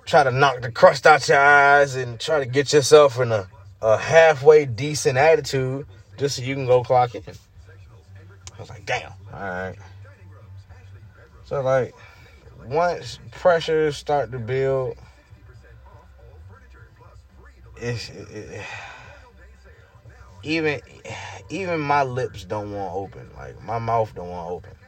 try 0.05 0.23
to 0.23 0.31
knock 0.31 0.61
the 0.61 0.71
crust 0.71 1.05
out 1.05 1.29
your 1.29 1.37
eyes 1.37 1.95
and 1.95 2.19
try 2.19 2.39
to 2.39 2.47
get 2.47 2.73
yourself 2.73 3.19
in 3.19 3.31
a, 3.31 3.47
a 3.83 3.95
halfway 3.95 4.65
decent 4.65 5.19
attitude 5.19 5.85
just 6.17 6.37
so 6.37 6.41
you 6.41 6.55
can 6.55 6.65
go 6.65 6.83
clock 6.83 7.13
in. 7.13 7.21
I 7.27 8.59
was 8.59 8.69
like, 8.71 8.87
damn, 8.87 9.11
all 9.31 9.39
right. 9.39 9.75
So 11.45 11.61
like, 11.61 11.93
once 12.65 13.19
pressures 13.29 13.95
start 13.95 14.31
to 14.31 14.39
build, 14.39 14.97
it's 17.77 18.09
it, 18.09 18.61
even 20.41 20.81
even 21.49 21.79
my 21.79 22.01
lips 22.01 22.45
don't 22.45 22.71
want 22.71 22.91
to 22.91 22.97
open. 22.97 23.29
Like 23.37 23.61
my 23.63 23.77
mouth 23.77 24.13
don't 24.15 24.29
want 24.29 24.47
to 24.47 24.53
open. 24.53 24.82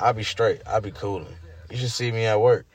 I'll 0.00 0.14
be 0.14 0.24
straight. 0.24 0.62
I'll 0.66 0.80
be 0.80 0.90
cooling. 0.90 1.34
You 1.70 1.76
should 1.76 1.90
see 1.90 2.10
me 2.10 2.24
at 2.24 2.40
work. 2.40 2.66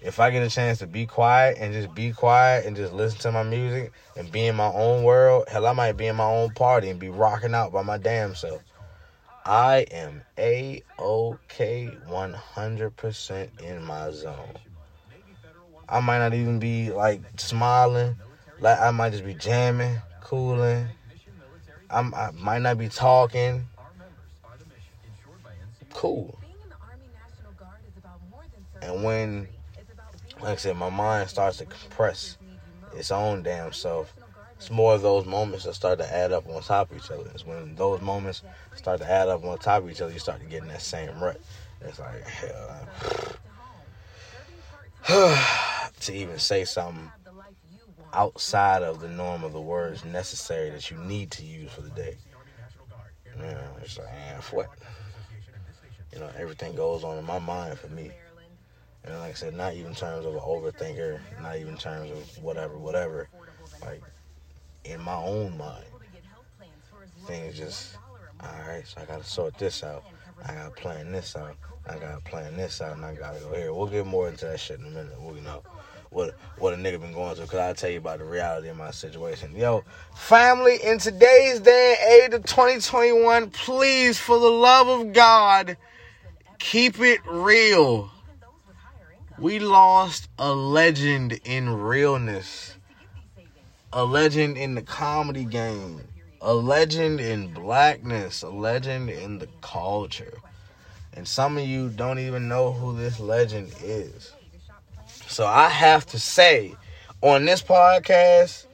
If 0.00 0.18
I 0.18 0.30
get 0.30 0.42
a 0.42 0.50
chance 0.50 0.78
to 0.78 0.86
be 0.86 1.06
quiet 1.06 1.58
and 1.60 1.72
just 1.72 1.94
be 1.94 2.12
quiet 2.12 2.66
and 2.66 2.74
just 2.74 2.92
listen 2.92 3.20
to 3.20 3.32
my 3.32 3.42
music 3.42 3.92
and 4.16 4.32
be 4.32 4.46
in 4.46 4.56
my 4.56 4.66
own 4.72 5.04
world, 5.04 5.44
hell, 5.48 5.66
I 5.66 5.72
might 5.74 5.96
be 5.96 6.06
in 6.06 6.16
my 6.16 6.24
own 6.24 6.50
party 6.50 6.88
and 6.88 6.98
be 6.98 7.08
rocking 7.08 7.54
out 7.54 7.72
by 7.72 7.82
my 7.82 7.98
damn 7.98 8.34
self. 8.34 8.62
I 9.44 9.86
am 9.90 10.22
a 10.38 10.82
okay 10.98 11.96
100% 12.08 13.60
in 13.60 13.84
my 13.84 14.10
zone. 14.10 14.54
I 15.88 16.00
might 16.00 16.18
not 16.18 16.34
even 16.34 16.58
be 16.58 16.90
like 16.90 17.20
smiling, 17.36 18.16
like 18.60 18.80
I 18.80 18.90
might 18.92 19.10
just 19.10 19.24
be 19.24 19.34
jamming, 19.34 19.98
cooling. 20.22 20.88
I'm, 21.90 22.14
I 22.14 22.30
might 22.32 22.62
not 22.62 22.78
be 22.78 22.88
talking. 22.88 23.68
Cool. 25.92 26.38
And 28.82 29.04
when, 29.04 29.48
like 30.40 30.52
I 30.52 30.56
said, 30.56 30.76
my 30.76 30.90
mind 30.90 31.30
starts 31.30 31.58
to 31.58 31.66
compress 31.66 32.36
its 32.94 33.10
own 33.10 33.42
damn 33.42 33.72
self, 33.72 34.12
it's 34.56 34.70
more 34.70 34.94
of 34.94 35.02
those 35.02 35.24
moments 35.24 35.64
that 35.64 35.74
start 35.74 35.98
to 35.98 36.12
add 36.12 36.32
up 36.32 36.48
on 36.48 36.62
top 36.62 36.90
of 36.90 36.96
each 36.96 37.10
other. 37.10 37.28
It's 37.34 37.46
when 37.46 37.74
those 37.74 38.00
moments 38.00 38.42
start 38.76 39.00
to 39.00 39.10
add 39.10 39.28
up 39.28 39.44
on 39.44 39.58
top 39.58 39.82
of 39.82 39.90
each 39.90 40.00
other, 40.00 40.12
you 40.12 40.18
start 40.18 40.40
to 40.40 40.46
get 40.46 40.62
in 40.62 40.68
that 40.68 40.82
same 40.82 41.18
rut. 41.20 41.40
It's 41.80 41.98
like, 41.98 42.22
hell. 42.22 42.86
to 46.00 46.12
even 46.12 46.38
say 46.38 46.64
something 46.64 47.10
outside 48.12 48.82
of 48.82 49.00
the 49.00 49.08
norm 49.08 49.42
of 49.42 49.52
the 49.52 49.60
words 49.60 50.04
necessary 50.04 50.70
that 50.70 50.90
you 50.90 50.98
need 50.98 51.30
to 51.32 51.44
use 51.44 51.72
for 51.72 51.80
the 51.80 51.90
day. 51.90 52.16
You 53.36 53.42
know, 53.42 53.58
it's 53.80 53.98
like, 53.98 54.12
man, 54.12 54.40
what? 54.52 54.68
You 56.12 56.20
know, 56.20 56.30
everything 56.36 56.76
goes 56.76 57.02
on 57.04 57.18
in 57.18 57.24
my 57.24 57.38
mind 57.38 57.78
for 57.78 57.88
me. 57.88 58.12
And 59.04 59.18
like 59.18 59.30
I 59.30 59.34
said, 59.34 59.54
not 59.54 59.74
even 59.74 59.88
in 59.88 59.94
terms 59.94 60.26
of 60.26 60.34
an 60.34 60.40
overthinker, 60.40 61.18
not 61.40 61.56
even 61.56 61.74
in 61.74 61.78
terms 61.78 62.10
of 62.10 62.42
whatever, 62.42 62.78
whatever. 62.78 63.28
Like, 63.80 64.02
in 64.84 65.00
my 65.00 65.16
own 65.16 65.56
mind, 65.56 65.84
things 67.26 67.56
just, 67.56 67.96
all 68.40 68.48
right, 68.66 68.86
so 68.86 69.00
I 69.00 69.04
got 69.04 69.22
to 69.22 69.28
sort 69.28 69.58
this 69.58 69.82
out. 69.82 70.04
I 70.44 70.54
got 70.54 70.74
to 70.74 70.80
plan 70.82 71.12
this 71.12 71.36
out. 71.36 71.56
I 71.88 71.98
got 71.98 72.16
to 72.16 72.30
plan 72.30 72.56
this 72.56 72.80
out, 72.80 72.96
and 72.96 73.04
I 73.04 73.14
got 73.14 73.34
to 73.34 73.40
go 73.40 73.54
here. 73.54 73.72
We'll 73.72 73.86
get 73.86 74.06
more 74.06 74.28
into 74.28 74.46
that 74.46 74.60
shit 74.60 74.78
in 74.78 74.86
a 74.86 74.90
minute. 74.90 75.14
We'll, 75.20 75.36
you 75.36 75.42
know 75.42 75.62
what 76.12 76.36
what 76.58 76.74
a 76.74 76.76
nigga 76.76 77.00
been 77.00 77.12
going 77.12 77.34
through. 77.34 77.46
Cause 77.46 77.58
I'll 77.58 77.74
tell 77.74 77.90
you 77.90 77.98
about 77.98 78.18
the 78.18 78.24
reality 78.24 78.68
of 78.68 78.76
my 78.76 78.90
situation. 78.90 79.56
Yo, 79.56 79.82
family, 80.14 80.78
in 80.82 80.98
today's 80.98 81.60
day 81.60 81.96
and 82.00 82.34
age 82.34 82.38
of 82.38 82.44
2021, 82.44 83.50
please, 83.50 84.18
for 84.18 84.38
the 84.38 84.50
love 84.50 84.88
of 84.88 85.12
God, 85.12 85.76
keep 86.58 87.00
it 87.00 87.20
real. 87.26 88.10
We 89.38 89.58
lost 89.58 90.28
a 90.38 90.52
legend 90.52 91.40
in 91.44 91.68
realness, 91.70 92.76
a 93.92 94.04
legend 94.04 94.56
in 94.56 94.74
the 94.74 94.82
comedy 94.82 95.44
game, 95.44 96.00
a 96.40 96.54
legend 96.54 97.20
in 97.20 97.52
blackness, 97.52 98.42
a 98.42 98.50
legend 98.50 99.10
in 99.10 99.38
the 99.38 99.48
culture. 99.60 100.38
And 101.14 101.26
some 101.26 101.58
of 101.58 101.64
you 101.64 101.88
don't 101.88 102.18
even 102.18 102.48
know 102.48 102.72
who 102.72 102.96
this 102.96 103.18
legend 103.18 103.72
is. 103.82 104.32
So 105.28 105.46
I 105.46 105.68
have 105.68 106.06
to 106.06 106.18
say 106.18 106.74
on 107.20 107.44
this 107.44 107.62
podcast, 107.62 108.66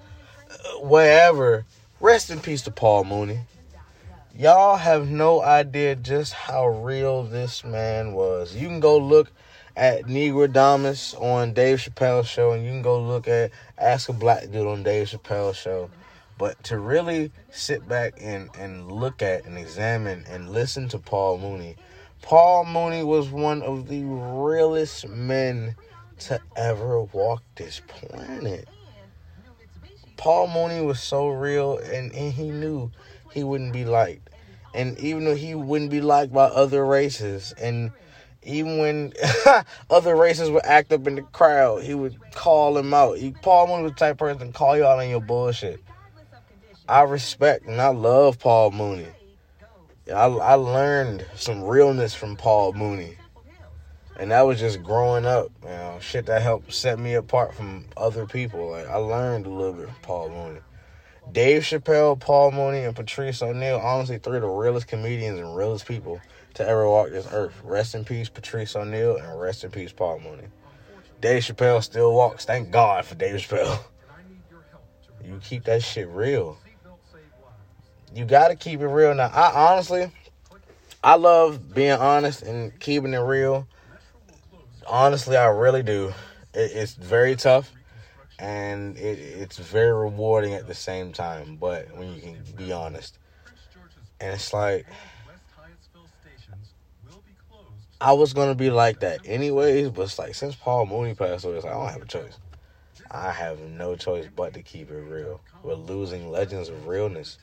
wherever, 0.80 1.64
rest 2.00 2.30
in 2.30 2.40
peace 2.40 2.62
to 2.62 2.70
Paul 2.70 3.04
Mooney. 3.04 3.40
Y'all 4.36 4.76
have 4.76 5.08
no 5.08 5.42
idea 5.42 5.96
just 5.96 6.32
how 6.32 6.66
real 6.66 7.24
this 7.24 7.64
man 7.64 8.12
was. 8.12 8.54
You 8.54 8.68
can 8.68 8.80
go 8.80 8.96
look 8.98 9.32
at 9.78 10.06
Negrodamus 10.06 11.14
on 11.22 11.52
Dave 11.52 11.78
Chappelle's 11.78 12.28
show, 12.28 12.50
and 12.50 12.64
you 12.64 12.70
can 12.70 12.82
go 12.82 13.00
look 13.00 13.28
at 13.28 13.52
Ask 13.78 14.08
a 14.08 14.12
Black 14.12 14.50
Dude 14.50 14.66
on 14.66 14.82
Dave 14.82 15.08
Chappelle's 15.08 15.56
show. 15.56 15.88
But 16.36 16.62
to 16.64 16.78
really 16.78 17.30
sit 17.50 17.88
back 17.88 18.14
and, 18.20 18.50
and 18.58 18.90
look 18.90 19.22
at 19.22 19.44
and 19.44 19.56
examine 19.56 20.24
and 20.28 20.50
listen 20.50 20.88
to 20.88 20.98
Paul 20.98 21.38
Mooney, 21.38 21.76
Paul 22.22 22.64
Mooney 22.64 23.04
was 23.04 23.30
one 23.30 23.62
of 23.62 23.88
the 23.88 24.02
realest 24.02 25.08
men 25.08 25.76
to 26.20 26.40
ever 26.56 27.02
walk 27.02 27.44
this 27.54 27.80
planet. 27.86 28.68
Paul 30.16 30.48
Mooney 30.48 30.84
was 30.84 31.00
so 31.00 31.28
real 31.28 31.78
and, 31.78 32.12
and 32.12 32.32
he 32.32 32.50
knew 32.50 32.90
he 33.32 33.44
wouldn't 33.44 33.72
be 33.72 33.84
liked. 33.84 34.28
And 34.74 34.98
even 34.98 35.24
though 35.24 35.36
he 35.36 35.54
wouldn't 35.54 35.92
be 35.92 36.00
liked 36.00 36.32
by 36.32 36.46
other 36.46 36.84
races, 36.84 37.54
and 37.60 37.92
even 38.42 38.78
when 38.78 39.12
other 39.90 40.16
races 40.16 40.50
would 40.50 40.64
act 40.64 40.92
up 40.92 41.06
in 41.06 41.16
the 41.16 41.22
crowd, 41.22 41.82
he 41.82 41.94
would 41.94 42.16
call 42.32 42.74
them 42.74 42.94
out. 42.94 43.18
He, 43.18 43.32
Paul 43.42 43.66
Mooney 43.66 43.82
was 43.84 43.92
the 43.92 43.98
type 43.98 44.18
person 44.18 44.52
call 44.52 44.76
you 44.76 44.84
out 44.84 44.98
on 44.98 45.08
your 45.08 45.20
bullshit. 45.20 45.82
I 46.88 47.02
respect 47.02 47.66
and 47.66 47.80
I 47.80 47.88
love 47.88 48.38
Paul 48.38 48.70
Mooney. 48.70 49.08
I, 50.08 50.26
I 50.26 50.54
learned 50.54 51.26
some 51.34 51.62
realness 51.62 52.14
from 52.14 52.36
Paul 52.36 52.72
Mooney. 52.72 53.16
And 54.18 54.30
that 54.32 54.42
was 54.42 54.58
just 54.58 54.82
growing 54.82 55.26
up, 55.26 55.48
you 55.62 55.68
know, 55.68 55.98
shit 56.00 56.26
that 56.26 56.42
helped 56.42 56.72
set 56.72 56.98
me 56.98 57.14
apart 57.14 57.54
from 57.54 57.84
other 57.96 58.26
people. 58.26 58.70
Like 58.70 58.88
I 58.88 58.96
learned 58.96 59.46
a 59.46 59.50
little 59.50 59.74
bit 59.74 59.86
from 59.86 59.96
Paul 60.02 60.28
Mooney. 60.30 60.60
Dave 61.30 61.62
Chappelle, 61.62 62.18
Paul 62.18 62.52
Mooney, 62.52 62.84
and 62.84 62.96
Patrice 62.96 63.42
O'Neal 63.42 63.76
honestly, 63.76 64.18
three 64.18 64.36
of 64.36 64.42
the 64.42 64.48
realest 64.48 64.88
comedians 64.88 65.38
and 65.38 65.54
realest 65.54 65.86
people 65.86 66.20
to 66.58 66.68
ever 66.68 66.88
walk 66.88 67.10
this 67.10 67.26
earth. 67.32 67.60
Rest 67.64 67.94
in 67.94 68.04
peace, 68.04 68.28
Patrice 68.28 68.76
O'Neal, 68.76 69.16
and 69.16 69.40
rest 69.40 69.64
in 69.64 69.70
peace, 69.70 69.92
Paul 69.92 70.20
Mooney. 70.20 70.48
Dave 71.20 71.42
Chappelle 71.42 71.82
still 71.82 72.14
walks. 72.14 72.44
Thank 72.44 72.70
God 72.70 73.04
for 73.04 73.14
Dave 73.14 73.36
Chappelle. 73.36 73.80
You 75.24 75.40
keep 75.42 75.64
that 75.64 75.82
shit 75.82 76.08
real. 76.08 76.58
You 78.14 78.24
gotta 78.24 78.54
keep 78.54 78.80
it 78.80 78.86
real. 78.86 79.14
Now, 79.14 79.26
I 79.26 79.72
honestly, 79.72 80.10
I 81.02 81.16
love 81.16 81.74
being 81.74 81.92
honest 81.92 82.42
and 82.42 82.78
keeping 82.78 83.14
it 83.14 83.18
real 83.18 83.66
honestly, 84.88 85.36
I 85.36 85.46
really 85.46 85.82
do. 85.82 86.12
It, 86.54 86.72
it's 86.74 86.94
very 86.94 87.36
tough, 87.36 87.70
and 88.38 88.96
it, 88.96 89.18
it's 89.18 89.58
very 89.58 89.92
rewarding 89.92 90.54
at 90.54 90.66
the 90.66 90.74
same 90.74 91.12
time. 91.12 91.56
But 91.56 91.96
when 91.96 92.14
you 92.14 92.20
can 92.20 92.36
be 92.56 92.72
honest, 92.72 93.18
and 94.20 94.34
it's 94.34 94.52
like 94.52 94.86
I 98.00 98.12
was 98.12 98.32
gonna 98.32 98.54
be 98.54 98.70
like 98.70 99.00
that 99.00 99.22
anyways, 99.24 99.90
but 99.90 100.02
it's 100.02 100.20
like 100.20 100.36
since 100.36 100.54
Paul 100.54 100.86
Mooney 100.86 101.14
passed 101.14 101.44
away, 101.44 101.56
it's 101.56 101.64
like 101.64 101.74
I 101.74 101.78
don't 101.78 101.92
have 101.92 102.02
a 102.02 102.06
choice. 102.06 102.38
I 103.10 103.32
have 103.32 103.58
no 103.58 103.96
choice 103.96 104.28
but 104.36 104.54
to 104.54 104.62
keep 104.62 104.90
it 104.90 105.00
real. 105.00 105.40
We're 105.64 105.74
losing 105.74 106.30
legends 106.30 106.68
of 106.68 106.86
realness. 106.86 107.38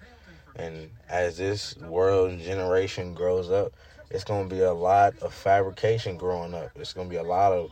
And 0.56 0.90
as 1.10 1.38
this 1.38 1.76
world 1.76 2.30
and 2.30 2.40
generation 2.40 3.14
grows 3.14 3.52
up, 3.52 3.74
it's 4.10 4.24
to 4.24 4.46
be 4.46 4.62
a 4.62 4.74
lot 4.74 5.18
of 5.22 5.34
fabrication 5.34 6.16
growing 6.16 6.54
up. 6.54 6.70
It's 6.76 6.94
to 6.94 7.04
be 7.04 7.18
a 7.18 7.24
lot 7.24 7.52
of 7.52 7.72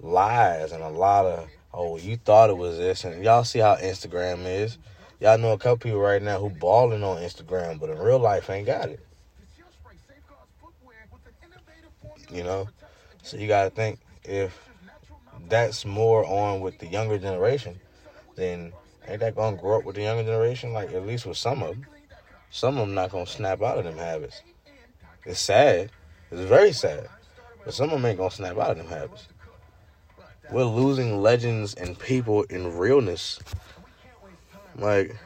lies 0.00 0.72
and 0.72 0.82
a 0.82 0.88
lot 0.88 1.26
of, 1.26 1.48
oh, 1.74 1.98
you 1.98 2.16
thought 2.16 2.48
it 2.48 2.56
was 2.56 2.78
this. 2.78 3.04
And 3.04 3.22
y'all 3.22 3.44
see 3.44 3.58
how 3.58 3.76
Instagram 3.76 4.46
is. 4.46 4.78
Y'all 5.20 5.36
know 5.36 5.52
a 5.52 5.58
couple 5.58 5.78
people 5.78 6.00
right 6.00 6.22
now 6.22 6.38
who 6.38 6.48
balling 6.48 7.02
on 7.02 7.18
Instagram, 7.18 7.78
but 7.78 7.90
in 7.90 7.98
real 7.98 8.18
life 8.18 8.48
ain't 8.48 8.66
got 8.66 8.88
it. 8.88 9.00
You 12.32 12.44
know? 12.44 12.68
So 13.22 13.36
you 13.36 13.46
got 13.46 13.64
to 13.64 13.70
think 13.70 14.00
if 14.24 14.68
that's 15.48 15.84
more 15.84 16.24
on 16.24 16.60
with 16.60 16.78
the 16.78 16.86
younger 16.86 17.18
generation, 17.18 17.78
then 18.36 18.72
ain't 19.06 19.20
that 19.20 19.34
going 19.36 19.56
to 19.56 19.60
grow 19.60 19.78
up 19.78 19.84
with 19.84 19.96
the 19.96 20.02
younger 20.02 20.24
generation? 20.24 20.72
Like, 20.72 20.92
at 20.92 21.06
least 21.06 21.26
with 21.26 21.36
some 21.36 21.62
of 21.62 21.70
them. 21.70 21.86
Some 22.50 22.78
of 22.78 22.86
them 22.86 22.94
not 22.94 23.10
going 23.10 23.26
to 23.26 23.32
snap 23.32 23.62
out 23.62 23.78
of 23.78 23.84
them 23.84 23.96
habits. 23.96 24.42
It's 25.24 25.40
sad. 25.40 25.90
It's 26.30 26.40
very 26.40 26.72
sad. 26.72 27.08
But 27.64 27.74
some 27.74 27.90
of 27.90 27.92
them 27.92 28.04
ain't 28.06 28.18
gonna 28.18 28.30
snap 28.30 28.58
out 28.58 28.72
of 28.72 28.78
them 28.78 28.88
habits. 28.88 29.28
We're 30.50 30.64
losing 30.64 31.22
legends 31.22 31.74
and 31.74 31.98
people 31.98 32.42
in 32.44 32.76
realness. 32.76 33.38
Like, 34.76 35.16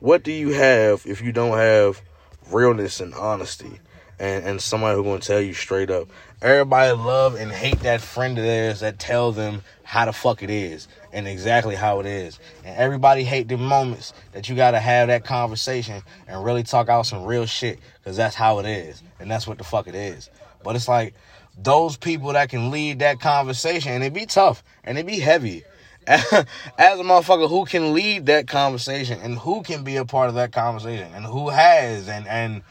what 0.00 0.22
do 0.22 0.32
you 0.32 0.50
have 0.50 1.06
if 1.06 1.22
you 1.22 1.32
don't 1.32 1.56
have 1.56 2.02
realness 2.50 3.00
and 3.00 3.14
honesty? 3.14 3.80
And, 4.20 4.44
and 4.44 4.60
somebody 4.60 4.96
who 4.96 5.04
gonna 5.04 5.20
tell 5.20 5.40
you 5.40 5.54
straight 5.54 5.90
up. 5.90 6.08
Everybody 6.42 6.92
love 6.92 7.36
and 7.36 7.52
hate 7.52 7.80
that 7.80 8.00
friend 8.00 8.36
of 8.36 8.44
theirs 8.44 8.80
that 8.80 8.98
tell 8.98 9.32
them 9.32 9.62
how 9.84 10.06
the 10.06 10.12
fuck 10.12 10.42
it 10.42 10.50
is 10.50 10.88
and 11.12 11.28
exactly 11.28 11.74
how 11.76 12.00
it 12.00 12.06
is. 12.06 12.38
And 12.64 12.76
everybody 12.76 13.24
hate 13.24 13.48
the 13.48 13.56
moments 13.56 14.12
that 14.32 14.48
you 14.48 14.56
gotta 14.56 14.80
have 14.80 15.08
that 15.08 15.24
conversation 15.24 16.02
and 16.26 16.44
really 16.44 16.64
talk 16.64 16.88
out 16.88 17.06
some 17.06 17.24
real 17.24 17.46
shit 17.46 17.78
because 18.00 18.16
that's 18.16 18.34
how 18.34 18.58
it 18.58 18.66
is 18.66 19.02
and 19.20 19.30
that's 19.30 19.46
what 19.46 19.58
the 19.58 19.64
fuck 19.64 19.86
it 19.86 19.94
is. 19.94 20.30
But 20.62 20.76
it's 20.76 20.88
like 20.88 21.14
those 21.60 21.96
people 21.96 22.32
that 22.32 22.50
can 22.50 22.70
lead 22.70 23.00
that 23.00 23.20
conversation, 23.20 23.92
and 23.92 24.04
it 24.04 24.12
be 24.12 24.26
tough 24.26 24.62
and 24.84 24.98
it 24.98 25.06
be 25.06 25.18
heavy. 25.18 25.64
As 26.06 26.22
a 26.32 27.02
motherfucker 27.02 27.48
who 27.50 27.66
can 27.66 27.92
lead 27.92 28.26
that 28.26 28.46
conversation 28.46 29.20
and 29.20 29.38
who 29.38 29.62
can 29.62 29.84
be 29.84 29.96
a 29.96 30.06
part 30.06 30.30
of 30.30 30.36
that 30.36 30.52
conversation 30.52 31.12
and 31.14 31.26
who 31.26 31.50
has 31.50 32.08
and 32.08 32.26
and 32.26 32.62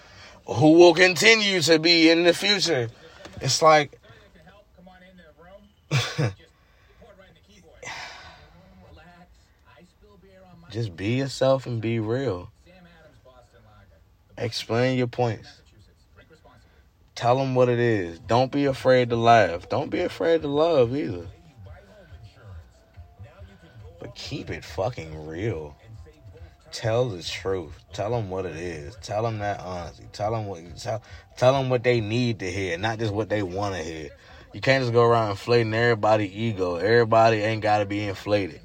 who 0.47 0.73
will 0.73 0.93
continue 0.93 1.61
to 1.61 1.77
be 1.77 2.09
in 2.09 2.23
the 2.23 2.33
future. 2.33 2.89
It's 3.41 3.61
like 3.61 3.99
just 10.71 10.95
be 10.95 11.17
yourself 11.17 11.65
and 11.65 11.81
be 11.81 11.99
real. 11.99 12.49
Explain 14.37 14.97
your 14.97 15.07
points. 15.07 15.49
Tell 17.15 17.37
them 17.37 17.55
what 17.55 17.67
it 17.69 17.79
is. 17.79 18.19
Don't 18.19 18.51
be 18.51 18.65
afraid 18.65 19.09
to 19.09 19.15
laugh. 19.15 19.67
Don't 19.69 19.89
be 19.89 20.01
afraid 20.01 20.43
to 20.43 20.47
love 20.47 20.95
either. 20.95 21.25
But 23.99 24.13
keep 24.13 24.51
it 24.51 24.63
fucking 24.63 25.25
real. 25.27 25.75
Tell 26.77 27.09
the 27.09 27.23
truth. 27.23 27.73
Tell 27.91 28.11
them 28.11 28.29
what 28.29 28.45
it 28.45 28.55
is. 28.55 28.95
Tell 29.01 29.23
them 29.23 29.39
that 29.39 29.61
honesty. 29.61 30.05
Tell 30.13 30.31
them 30.31 30.45
what 30.45 30.61
tell, 30.77 31.01
tell 31.35 31.53
them 31.53 31.71
what 31.71 31.83
they 31.83 32.01
need 32.01 32.37
to 32.41 32.51
hear, 32.51 32.77
not 32.77 32.99
just 32.99 33.11
what 33.11 33.29
they 33.29 33.41
want 33.41 33.73
to 33.73 33.81
hear. 33.81 34.09
You 34.53 34.61
can't 34.61 34.83
just 34.83 34.93
go 34.93 35.01
around 35.01 35.31
inflating 35.31 35.73
everybody's 35.73 36.31
ego. 36.31 36.75
Everybody 36.75 37.37
ain't 37.37 37.63
got 37.63 37.79
to 37.79 37.87
be 37.87 38.03
inflated. 38.03 38.61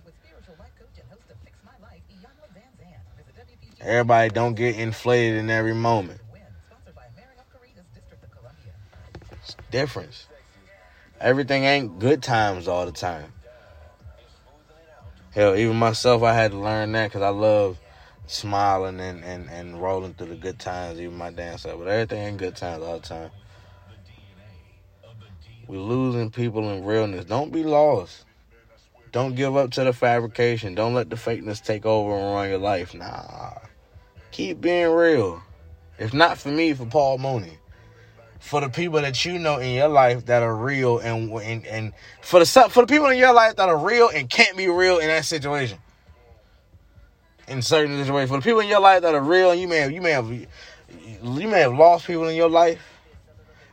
Everybody 3.81 4.29
don't 4.29 4.57
get 4.57 4.79
inflated 4.79 5.39
in 5.39 5.49
every 5.49 5.75
moment. 5.75 6.21
It's 9.43 9.57
difference. 9.71 10.27
Everything 11.19 11.65
ain't 11.65 11.99
good 11.99 12.23
times 12.23 12.69
all 12.69 12.85
the 12.85 12.93
time. 12.93 13.33
Hell, 15.31 15.57
even 15.57 15.77
myself, 15.77 16.23
I 16.23 16.35
had 16.35 16.51
to 16.51 16.59
learn 16.59 16.93
that 16.93 17.07
because 17.07 17.23
I 17.23 17.31
love 17.31 17.79
smiling 18.27 19.01
and, 19.01 19.25
and, 19.25 19.49
and 19.51 19.81
rolling 19.81 20.15
through 20.15 20.29
the 20.29 20.37
good 20.37 20.59
times, 20.59 21.01
even 21.01 21.17
my 21.17 21.31
damn 21.31 21.59
self. 21.59 21.79
But 21.79 21.89
everything 21.89 22.23
ain't 22.23 22.39
good 22.39 22.57
times 22.57 22.83
all 22.83 22.99
the 22.99 23.07
time. 23.07 23.31
We're 25.67 25.81
losing 25.81 26.31
people 26.31 26.71
in 26.71 26.85
realness. 26.85 27.25
Don't 27.25 27.53
be 27.53 27.63
lost. 27.63 28.25
Don't 29.13 29.35
give 29.35 29.57
up 29.57 29.71
to 29.73 29.85
the 29.85 29.93
fabrication. 29.93 30.75
Don't 30.75 30.95
let 30.95 31.11
the 31.11 31.17
fakeness 31.17 31.63
take 31.63 31.85
over 31.85 32.15
and 32.15 32.35
run 32.35 32.49
your 32.49 32.59
life. 32.59 32.95
Nah. 32.95 33.53
Keep 34.31 34.63
being 34.63 34.91
real. 34.91 35.43
If 35.99 36.15
not 36.15 36.39
for 36.39 36.49
me, 36.49 36.73
for 36.73 36.87
Paul 36.87 37.19
Mooney. 37.19 37.59
For 38.41 38.61
the 38.61 38.69
people 38.69 39.01
that 39.03 39.25
you 39.25 39.39
know 39.39 39.59
in 39.59 39.75
your 39.75 39.89
life 39.89 40.27
that 40.27 40.43
are 40.43 40.57
real 40.57 40.99
and 40.99 41.31
and, 41.31 41.67
and 41.67 41.93
for 42.23 42.41
the 42.41 42.47
for 42.47 42.83
the 42.83 42.87
people 42.87 43.07
in 43.09 43.19
your 43.19 43.33
life 43.33 43.57
that 43.57 43.69
are 43.69 43.79
real 43.79 44.09
and 44.09 44.29
can't 44.29 44.57
be 44.57 44.67
real 44.67 44.99
in 44.99 45.07
that 45.09 45.25
situation. 45.27 45.79
In 47.53 47.61
certain 47.61 48.03
situations. 48.03 48.31
For 48.31 48.39
the 48.39 48.43
people 48.43 48.61
in 48.61 48.69
your 48.69 48.81
life 48.81 49.03
that 49.03 49.15
are 49.15 49.21
real 49.21 49.55
you 49.55 49.69
may 49.69 49.77
have 49.77 49.93
you 49.93 50.01
may 50.01 50.13
have 50.13 50.31
you 50.31 50.49
may 51.49 51.61
have 51.61 51.75
lost 51.75 52.07
people 52.07 52.27
in 52.27 52.35
your 52.35 52.49
life. 52.49 52.81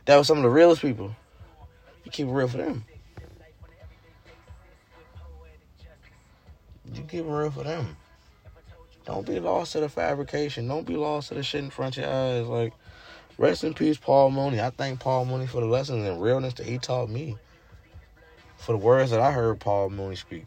That 0.04 0.18
was 0.18 0.26
some 0.26 0.36
of 0.36 0.42
the 0.42 0.50
realest 0.50 0.82
people. 0.82 1.16
You 2.04 2.10
keep 2.10 2.26
it 2.26 2.30
real 2.30 2.46
for 2.46 2.58
them. 2.58 2.84
You 6.92 7.02
keep 7.04 7.20
it 7.20 7.24
real 7.24 7.50
for 7.50 7.64
them. 7.64 7.96
Don't 9.06 9.26
be 9.26 9.40
lost 9.40 9.72
to 9.72 9.80
the 9.80 9.88
fabrication. 9.88 10.68
Don't 10.68 10.86
be 10.86 10.96
lost 10.96 11.28
to 11.28 11.34
the 11.34 11.42
shit 11.42 11.64
in 11.64 11.70
front 11.70 11.96
of 11.96 12.04
your 12.04 12.12
eyes. 12.12 12.46
Like, 12.46 12.74
rest 13.38 13.64
in 13.64 13.72
peace, 13.72 13.96
Paul 13.96 14.30
Mooney. 14.30 14.60
I 14.60 14.70
thank 14.70 15.00
Paul 15.00 15.24
Mooney 15.24 15.46
for 15.46 15.60
the 15.62 15.66
lessons 15.66 16.06
and 16.06 16.20
realness 16.20 16.52
that 16.54 16.66
he 16.66 16.76
taught 16.76 17.08
me. 17.08 17.38
For 18.58 18.72
the 18.72 18.78
words 18.78 19.10
that 19.10 19.20
I 19.20 19.32
heard 19.32 19.58
Paul 19.58 19.88
Mooney 19.88 20.16
speak. 20.16 20.44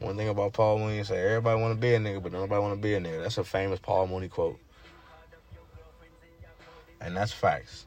One 0.00 0.16
thing 0.16 0.28
about 0.28 0.52
Paul 0.52 0.78
Mooney 0.78 0.98
is 0.98 1.08
say 1.08 1.18
everybody 1.18 1.60
want 1.60 1.74
to 1.74 1.80
be 1.80 1.94
a 1.94 1.98
nigga, 1.98 2.22
but 2.22 2.32
nobody 2.32 2.60
want 2.60 2.74
to 2.74 2.80
be 2.80 2.94
a 2.94 3.00
nigga. 3.00 3.22
That's 3.22 3.38
a 3.38 3.44
famous 3.44 3.80
Paul 3.80 4.06
Mooney 4.06 4.28
quote. 4.28 4.58
And 7.00 7.16
that's 7.16 7.32
facts. 7.32 7.86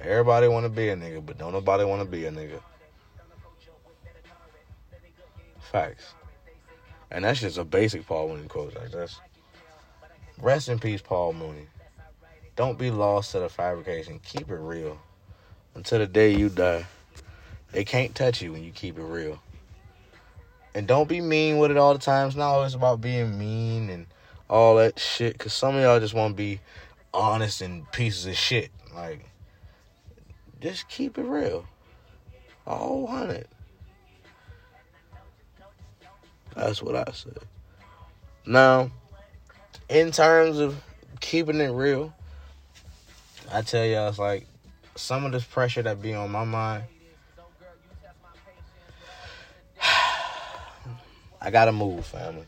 Everybody 0.00 0.48
want 0.48 0.64
to 0.64 0.70
be 0.70 0.88
a 0.88 0.96
nigga, 0.96 1.24
but 1.24 1.38
don't 1.38 1.52
nobody 1.52 1.84
want 1.84 2.02
to 2.02 2.08
be 2.08 2.26
a 2.26 2.30
nigga. 2.30 2.60
Facts. 5.60 6.14
And 7.10 7.24
that's 7.24 7.40
just 7.40 7.58
a 7.58 7.64
basic 7.64 8.06
Paul 8.06 8.28
Mooney 8.28 8.48
quote. 8.48 8.74
Like 8.74 8.90
that's 8.90 9.20
rest 10.40 10.68
in 10.68 10.78
peace, 10.78 11.02
Paul 11.02 11.34
Mooney. 11.34 11.66
Don't 12.56 12.78
be 12.78 12.90
lost 12.90 13.32
to 13.32 13.40
the 13.40 13.48
fabrication. 13.50 14.20
Keep 14.24 14.50
it 14.50 14.56
real. 14.56 14.98
Until 15.74 15.98
the 15.98 16.06
day 16.06 16.34
you 16.34 16.48
die. 16.48 16.86
They 17.72 17.84
can't 17.84 18.14
touch 18.14 18.40
you 18.40 18.52
when 18.52 18.64
you 18.64 18.70
keep 18.70 18.98
it 18.98 19.02
real. 19.02 19.38
And 20.76 20.86
don't 20.86 21.08
be 21.08 21.22
mean 21.22 21.56
with 21.56 21.70
it 21.70 21.78
all 21.78 21.94
the 21.94 21.98
time. 21.98 22.26
It's 22.26 22.36
not 22.36 22.50
always 22.50 22.74
about 22.74 23.00
being 23.00 23.38
mean 23.38 23.88
and 23.88 24.06
all 24.50 24.76
that 24.76 24.98
shit. 24.98 25.38
Cause 25.38 25.54
some 25.54 25.74
of 25.74 25.80
y'all 25.80 25.98
just 25.98 26.12
want 26.12 26.34
to 26.34 26.36
be 26.36 26.60
honest 27.14 27.62
and 27.62 27.90
pieces 27.92 28.26
of 28.26 28.36
shit. 28.36 28.70
Like, 28.94 29.24
just 30.60 30.86
keep 30.90 31.16
it 31.16 31.22
real. 31.22 31.64
A 32.66 32.74
whole 32.74 33.06
hundred. 33.06 33.48
That's 36.54 36.82
what 36.82 36.94
I 36.94 37.10
said. 37.10 37.38
Now, 38.44 38.90
in 39.88 40.10
terms 40.10 40.58
of 40.58 40.78
keeping 41.20 41.58
it 41.58 41.70
real, 41.70 42.12
I 43.50 43.62
tell 43.62 43.86
y'all 43.86 44.10
it's 44.10 44.18
like 44.18 44.46
some 44.94 45.24
of 45.24 45.32
this 45.32 45.44
pressure 45.44 45.80
that 45.80 46.02
be 46.02 46.12
on 46.12 46.30
my 46.30 46.44
mind. 46.44 46.84
I 51.40 51.50
gotta 51.50 51.72
move, 51.72 52.04
family. 52.06 52.46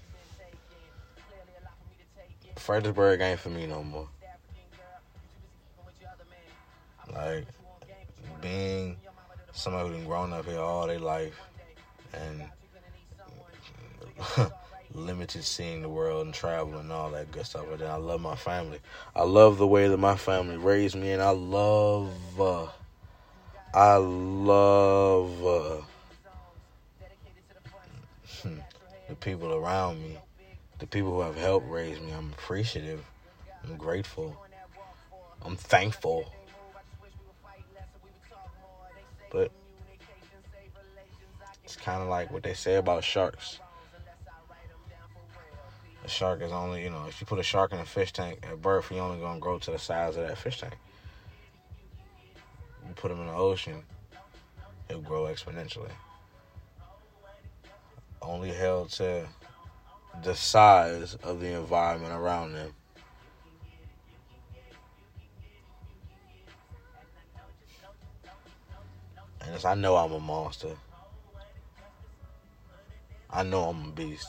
Fredericksburg 2.57 3.21
ain't 3.21 3.41
for 3.41 3.51
me 3.51 3.67
no 3.67 3.83
more. 3.83 4.09
Like 7.13 7.47
being 8.43 8.97
somebody 9.53 9.91
who's 9.91 10.05
grown 10.05 10.33
up 10.33 10.45
here 10.45 10.61
all 10.61 10.87
their 10.87 10.99
life 10.99 11.41
and 12.13 12.45
limited 14.95 15.45
seeing 15.45 15.83
the 15.83 15.89
world 15.89 16.27
and 16.27 16.35
travel 16.35 16.79
and 16.79 16.93
all 16.93 17.11
that 17.11 17.31
good 17.31 17.47
stuff. 17.47 17.67
But 17.71 17.81
then 17.81 17.91
I 17.91 17.97
love 17.97 18.21
my 18.21 18.37
family. 18.37 18.81
I 19.15 19.23
love 19.23 19.59
the 19.59 19.67
way 19.67 19.89
that 19.89 19.97
my 19.99 20.17
family 20.17 20.57
raised 20.57 20.97
me, 20.97 21.13
and 21.13 21.23
I 21.23 21.31
love, 21.31 22.13
uh, 22.41 22.67
I 23.75 23.97
love 23.97 25.47
uh, 25.47 25.77
the 29.09 29.15
people 29.15 29.55
around 29.55 30.03
me, 30.03 30.19
the 30.79 30.87
people 30.87 31.13
who 31.13 31.21
have 31.21 31.37
helped 31.37 31.69
raise 31.69 32.01
me. 32.01 32.13
I'm 32.13 32.33
appreciative. 32.33 33.05
I'm 33.65 33.77
grateful. 33.77 34.37
I'm 35.43 35.57
thankful. 35.57 36.33
But 39.31 39.51
it's 41.65 41.77
kind 41.77 42.03
of 42.03 42.09
like 42.09 42.31
what 42.31 42.43
they 42.43 42.55
say 42.55 42.77
about 42.77 43.05
sharks 43.05 43.59
a 46.09 46.11
shark 46.11 46.41
is 46.41 46.53
only, 46.53 46.83
you 46.83 46.91
know, 46.91 47.05
if 47.07 47.21
you 47.21 47.27
put 47.27 47.39
a 47.39 47.43
shark 47.43 47.73
in 47.73 47.79
a 47.79 47.85
fish 47.85 48.13
tank 48.13 48.39
at 48.43 48.63
birth, 48.63 48.89
he 48.89 48.99
only 48.99 49.21
gonna 49.21 49.39
grow 49.39 49.59
to 49.59 49.71
the 49.71 49.79
size 49.79 50.17
of 50.17 50.27
that 50.27 50.39
fish 50.39 50.59
tank. 50.59 50.75
You 52.87 52.95
put 52.95 53.11
him 53.11 53.21
in 53.21 53.27
the 53.27 53.35
ocean, 53.35 53.83
it'll 54.89 55.03
grow 55.03 55.25
exponentially. 55.25 55.91
Only 58.21 58.53
held 58.53 58.91
to 58.91 59.27
the 60.23 60.35
size 60.35 61.15
of 61.23 61.41
the 61.41 61.59
environment 61.59 62.13
around 62.13 62.55
them. 62.55 62.73
And 69.41 69.65
I 69.65 69.75
know 69.75 69.97
I'm 69.97 70.13
a 70.13 70.21
monster. 70.21 70.77
I 73.31 73.43
know 73.43 73.65
I'm 73.65 73.85
a 73.85 73.93
beast. 73.93 74.29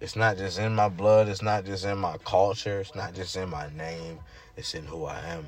It's 0.00 0.14
not 0.14 0.36
just 0.36 0.58
in 0.58 0.74
my 0.74 0.88
blood, 0.88 1.28
it's 1.28 1.42
not 1.42 1.64
just 1.64 1.84
in 1.84 1.96
my 1.98 2.18
culture, 2.18 2.80
it's 2.80 2.94
not 2.94 3.14
just 3.14 3.34
in 3.34 3.48
my 3.48 3.70
name, 3.74 4.18
it's 4.56 4.74
in 4.74 4.84
who 4.84 5.06
I 5.06 5.18
am. 5.20 5.46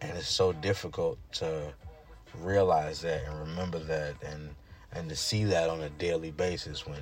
And 0.00 0.16
it's 0.16 0.28
so 0.28 0.52
difficult 0.52 1.18
to 1.34 1.74
realize 2.38 3.00
that 3.02 3.22
and 3.26 3.38
remember 3.40 3.78
that 3.78 4.14
and 4.22 4.50
and 4.92 5.08
to 5.08 5.16
see 5.16 5.44
that 5.44 5.70
on 5.70 5.80
a 5.80 5.90
daily 5.90 6.30
basis 6.30 6.86
when 6.86 7.00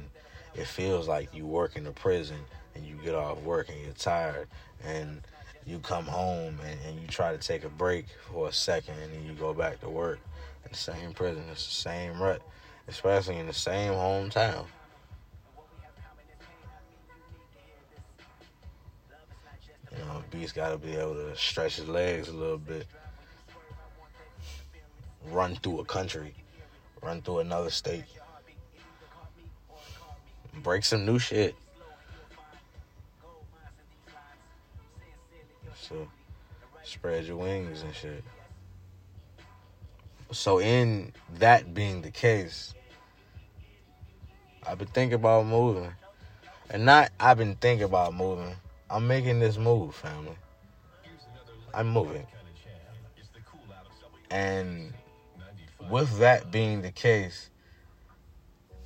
it 0.55 0.67
feels 0.67 1.09
like 1.09 1.35
you 1.35 1.47
work 1.47 1.77
in 1.77 1.87
a 1.87 1.93
prison 1.93 2.39
and 2.75 2.85
you 2.85 2.95
get 3.05 3.15
off 3.15 3.41
work 3.43 3.69
and 3.69 3.81
you're 3.81 3.93
tired 3.93 4.49
and 4.85 5.23
you 5.67 5.79
come 5.79 6.05
home 6.05 6.59
and, 6.67 6.79
and 6.87 7.01
you 7.01 7.07
try 7.07 7.33
to 7.33 7.39
take 7.39 7.65
a 7.65 7.69
break 7.69 8.07
for 8.31 8.49
a 8.49 8.53
second 8.53 8.95
and 9.03 9.13
then 9.13 9.25
you 9.25 9.33
go 9.33 9.55
back 9.55 9.81
to 9.81 9.89
work 9.89 10.19
in 10.65 10.71
the 10.71 10.77
same 10.77 11.13
prison. 11.13 11.43
It's 11.51 11.65
the 11.65 11.73
same 11.73 12.21
rut 12.21 12.43
especially 12.89 13.37
in 13.37 13.47
the 13.47 13.53
same 13.53 13.93
hometown. 13.93 14.65
You 19.93 20.05
know, 20.05 20.23
Beast 20.31 20.55
got 20.55 20.71
to 20.71 20.79
be 20.79 20.97
able 20.97 21.15
to 21.15 21.37
stretch 21.37 21.77
his 21.77 21.89
legs 21.89 22.29
a 22.29 22.33
little 22.33 22.59
bit, 22.59 22.87
run 25.31 25.57
through 25.57 25.81
a 25.81 25.85
country, 25.85 26.35
run 27.03 27.23
through 27.23 27.41
another 27.41 27.71
state, 27.71 28.05
break 30.63 30.85
some 30.85 31.05
new 31.05 31.19
shit. 31.19 31.55
So 35.81 36.09
spread 36.85 37.25
your 37.25 37.37
wings 37.37 37.83
and 37.83 37.95
shit. 37.95 38.25
So 40.33 40.61
in 40.61 41.13
that 41.39 41.73
being 41.73 42.03
the 42.03 42.11
case, 42.11 42.75
I've 44.67 44.79
been 44.79 44.89
thinking 44.89 45.15
about 45.15 45.47
moving. 45.47 45.93
And 46.71 46.85
not 46.85 47.11
I've 47.19 47.39
been 47.39 47.55
thinking 47.57 47.85
about 47.85 48.15
moving. 48.15 48.55
I'm 48.91 49.07
making 49.07 49.41
this 49.41 49.57
move, 49.57 49.95
family. 49.95 50.37
I'm 51.73 51.89
moving. 51.89 52.27
And 54.31 54.93
with 55.91 56.19
that 56.19 56.51
being 56.51 56.83
the 56.83 56.91
case, 56.91 57.51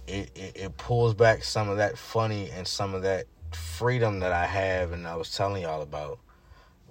it, 0.07 0.31
it, 0.35 0.53
it 0.57 0.77
pulls 0.77 1.15
back 1.15 1.45
some 1.45 1.69
of 1.69 1.77
that 1.79 1.97
funny 1.97 2.51
and 2.51 2.67
some 2.67 2.95
of 2.95 3.03
that 3.03 3.27
freedom 3.53 4.21
that 4.21 4.33
I 4.33 4.47
have 4.47 4.93
and 4.93 5.07
I 5.07 5.17
was 5.17 5.35
telling 5.35 5.63
y'all 5.63 5.83
about 5.83 6.19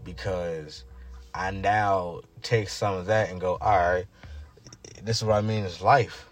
because 0.03 0.85
I 1.33 1.51
now 1.51 2.21
take 2.41 2.69
some 2.69 2.95
of 2.95 3.05
that 3.07 3.29
and 3.29 3.39
go, 3.39 3.57
all 3.61 3.77
right, 3.77 4.05
this 5.03 5.17
is 5.17 5.23
what 5.23 5.35
I 5.35 5.41
mean 5.41 5.63
is 5.63 5.81
life. 5.81 6.27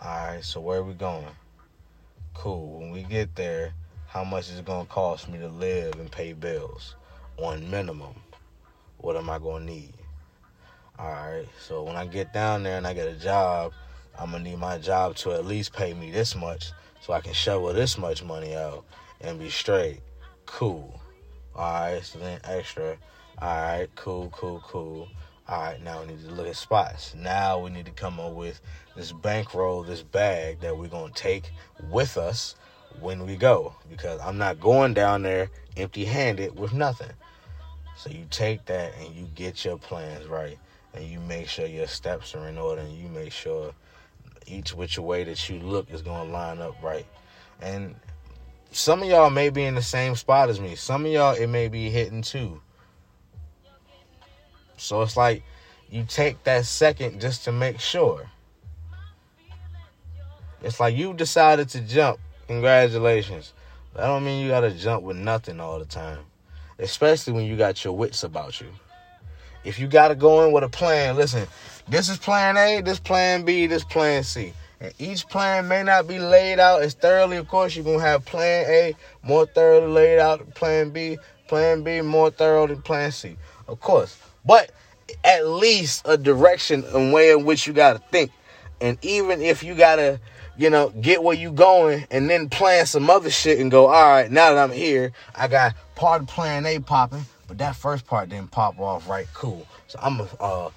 All 0.00 0.26
right, 0.26 0.44
so 0.44 0.60
where 0.60 0.80
are 0.80 0.84
we 0.84 0.94
going? 0.94 1.24
Cool. 2.34 2.78
When 2.78 2.90
we 2.90 3.02
get 3.04 3.34
there, 3.36 3.72
how 4.06 4.22
much 4.22 4.50
is 4.50 4.58
it 4.58 4.64
going 4.64 4.86
to 4.86 4.92
cost 4.92 5.28
me 5.28 5.38
to 5.38 5.48
live 5.48 5.94
and 5.94 6.10
pay 6.10 6.34
bills 6.34 6.94
on 7.38 7.70
minimum? 7.70 8.14
What 8.98 9.16
am 9.16 9.30
I 9.30 9.38
going 9.38 9.66
to 9.66 9.72
need? 9.72 9.93
All 10.96 11.10
right, 11.10 11.46
so 11.60 11.82
when 11.82 11.96
I 11.96 12.06
get 12.06 12.32
down 12.32 12.62
there 12.62 12.76
and 12.76 12.86
I 12.86 12.94
get 12.94 13.08
a 13.08 13.18
job, 13.18 13.72
I'm 14.16 14.30
to 14.30 14.38
need 14.38 14.58
my 14.58 14.78
job 14.78 15.16
to 15.16 15.32
at 15.32 15.44
least 15.44 15.72
pay 15.72 15.92
me 15.92 16.12
this 16.12 16.36
much 16.36 16.70
so 17.00 17.12
I 17.12 17.20
can 17.20 17.32
shovel 17.32 17.72
this 17.72 17.98
much 17.98 18.22
money 18.22 18.54
out 18.54 18.84
and 19.20 19.36
be 19.36 19.50
straight. 19.50 20.02
Cool. 20.46 21.00
All 21.56 21.72
right, 21.72 22.04
so 22.04 22.20
then 22.20 22.38
extra. 22.44 22.96
All 23.42 23.48
right, 23.48 23.88
cool, 23.96 24.30
cool, 24.32 24.62
cool. 24.64 25.08
All 25.48 25.62
right, 25.62 25.82
now 25.82 26.00
we 26.00 26.06
need 26.06 26.24
to 26.24 26.30
look 26.30 26.46
at 26.46 26.54
spots. 26.54 27.12
Now 27.16 27.58
we 27.58 27.70
need 27.70 27.86
to 27.86 27.92
come 27.92 28.20
up 28.20 28.34
with 28.34 28.60
this 28.94 29.10
bankroll, 29.10 29.82
this 29.82 30.02
bag 30.02 30.60
that 30.60 30.78
we're 30.78 30.86
to 30.86 31.10
take 31.12 31.50
with 31.90 32.16
us 32.16 32.54
when 33.00 33.26
we 33.26 33.36
go. 33.36 33.74
Because 33.90 34.20
I'm 34.20 34.38
not 34.38 34.60
going 34.60 34.94
down 34.94 35.22
there 35.22 35.50
empty 35.76 36.04
handed 36.04 36.56
with 36.56 36.72
nothing. 36.72 37.10
So 37.96 38.10
you 38.10 38.26
take 38.30 38.64
that 38.66 38.92
and 39.00 39.12
you 39.12 39.26
get 39.34 39.64
your 39.64 39.76
plans 39.76 40.26
right. 40.28 40.56
And 40.94 41.04
you 41.04 41.20
make 41.20 41.48
sure 41.48 41.66
your 41.66 41.86
steps 41.86 42.34
are 42.34 42.48
in 42.48 42.56
order 42.56 42.80
and 42.80 42.96
you 42.96 43.08
make 43.08 43.32
sure 43.32 43.72
each 44.46 44.74
which 44.74 44.98
way 44.98 45.24
that 45.24 45.48
you 45.48 45.58
look 45.58 45.90
is 45.90 46.02
going 46.02 46.26
to 46.26 46.32
line 46.32 46.60
up 46.60 46.80
right. 46.82 47.06
And 47.60 47.94
some 48.70 49.02
of 49.02 49.08
y'all 49.08 49.30
may 49.30 49.50
be 49.50 49.64
in 49.64 49.74
the 49.74 49.82
same 49.82 50.14
spot 50.16 50.50
as 50.50 50.60
me. 50.60 50.74
Some 50.74 51.06
of 51.06 51.12
y'all, 51.12 51.34
it 51.34 51.48
may 51.48 51.68
be 51.68 51.90
hitting 51.90 52.22
too. 52.22 52.60
So 54.76 55.02
it's 55.02 55.16
like 55.16 55.42
you 55.90 56.04
take 56.04 56.42
that 56.44 56.64
second 56.64 57.20
just 57.20 57.44
to 57.44 57.52
make 57.52 57.80
sure. 57.80 58.28
It's 60.62 60.80
like 60.80 60.96
you 60.96 61.12
decided 61.14 61.68
to 61.70 61.80
jump. 61.80 62.18
Congratulations. 62.46 63.52
That 63.94 64.06
don't 64.06 64.24
mean 64.24 64.42
you 64.42 64.48
gotta 64.48 64.72
jump 64.72 65.02
with 65.02 65.16
nothing 65.16 65.60
all 65.60 65.78
the 65.78 65.84
time. 65.84 66.20
Especially 66.78 67.32
when 67.32 67.44
you 67.44 67.56
got 67.56 67.84
your 67.84 67.96
wits 67.96 68.24
about 68.24 68.60
you. 68.60 68.66
If 69.64 69.78
you 69.78 69.86
gotta 69.86 70.14
go 70.14 70.44
in 70.44 70.52
with 70.52 70.64
a 70.64 70.68
plan, 70.68 71.16
listen, 71.16 71.46
this 71.88 72.08
is 72.08 72.18
plan 72.18 72.56
A, 72.56 72.80
this 72.80 73.00
plan 73.00 73.44
B, 73.44 73.66
this 73.66 73.84
plan 73.84 74.22
C. 74.22 74.52
And 74.80 74.92
each 74.98 75.26
plan 75.28 75.68
may 75.68 75.82
not 75.82 76.06
be 76.06 76.18
laid 76.18 76.58
out 76.58 76.82
as 76.82 76.94
thoroughly. 76.94 77.36
Of 77.36 77.48
course, 77.48 77.74
you're 77.74 77.84
gonna 77.84 78.00
have 78.00 78.24
plan 78.24 78.66
A 78.68 78.94
more 79.22 79.46
thoroughly 79.46 79.92
laid 79.92 80.18
out 80.18 80.40
than 80.40 80.50
plan 80.52 80.90
B, 80.90 81.18
plan 81.48 81.82
B 81.82 82.00
more 82.00 82.30
thorough 82.30 82.66
than 82.66 82.82
plan 82.82 83.12
C. 83.12 83.36
Of 83.66 83.80
course 83.80 84.18
but 84.44 84.70
at 85.22 85.46
least 85.46 86.02
a 86.06 86.16
direction 86.16 86.84
and 86.94 87.12
way 87.12 87.30
in 87.30 87.44
which 87.44 87.66
you 87.66 87.72
got 87.72 87.94
to 87.94 87.98
think. 88.10 88.30
And 88.80 88.98
even 89.02 89.40
if 89.40 89.62
you 89.62 89.74
got 89.74 89.96
to, 89.96 90.20
you 90.56 90.70
know, 90.70 90.90
get 90.90 91.22
where 91.22 91.36
you 91.36 91.52
going 91.52 92.06
and 92.10 92.28
then 92.28 92.48
plan 92.48 92.86
some 92.86 93.08
other 93.08 93.30
shit 93.30 93.58
and 93.58 93.70
go, 93.70 93.86
all 93.86 94.08
right, 94.08 94.30
now 94.30 94.52
that 94.52 94.62
I'm 94.62 94.72
here, 94.72 95.12
I 95.34 95.48
got 95.48 95.74
part 95.94 96.22
of 96.22 96.28
plan 96.28 96.66
A 96.66 96.78
popping, 96.78 97.24
but 97.46 97.58
that 97.58 97.76
first 97.76 98.06
part 98.06 98.28
didn't 98.28 98.50
pop 98.50 98.78
off 98.78 99.08
right. 99.08 99.26
Cool. 99.34 99.66
So 99.86 99.98
I'm 100.02 100.20
a, 100.20 100.28
uh, 100.40 100.70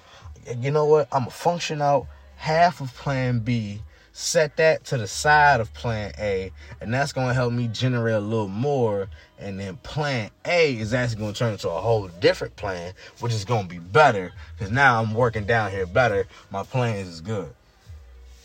you 0.58 0.70
know 0.70 0.84
what? 0.84 1.08
I'm 1.12 1.26
a 1.26 1.30
function 1.30 1.82
out 1.82 2.06
half 2.36 2.80
of 2.80 2.94
plan 2.94 3.40
B 3.40 3.80
set 4.18 4.56
that 4.56 4.84
to 4.84 4.98
the 4.98 5.06
side 5.06 5.60
of 5.60 5.72
plan 5.74 6.12
A, 6.18 6.50
and 6.80 6.92
that's 6.92 7.12
to 7.28 7.34
help 7.34 7.52
me 7.52 7.68
generate 7.68 8.14
a 8.14 8.20
little 8.20 8.48
more. 8.48 9.08
And 9.38 9.60
then 9.60 9.76
plan 9.78 10.30
A 10.44 10.76
is 10.76 10.92
actually 10.92 11.18
to 11.32 11.38
turn 11.38 11.52
into 11.52 11.70
a 11.70 11.80
whole 11.80 12.08
different 12.08 12.56
plan, 12.56 12.94
which 13.20 13.32
is 13.32 13.44
to 13.68 13.74
be 13.74 13.78
better 13.78 14.32
because 14.56 14.72
now 14.72 15.00
I'm 15.00 15.14
working 15.14 15.44
down 15.44 15.70
here 15.70 15.86
better. 15.86 16.26
My 16.50 16.64
plan 16.64 16.96
is 16.96 17.20
good. 17.20 17.54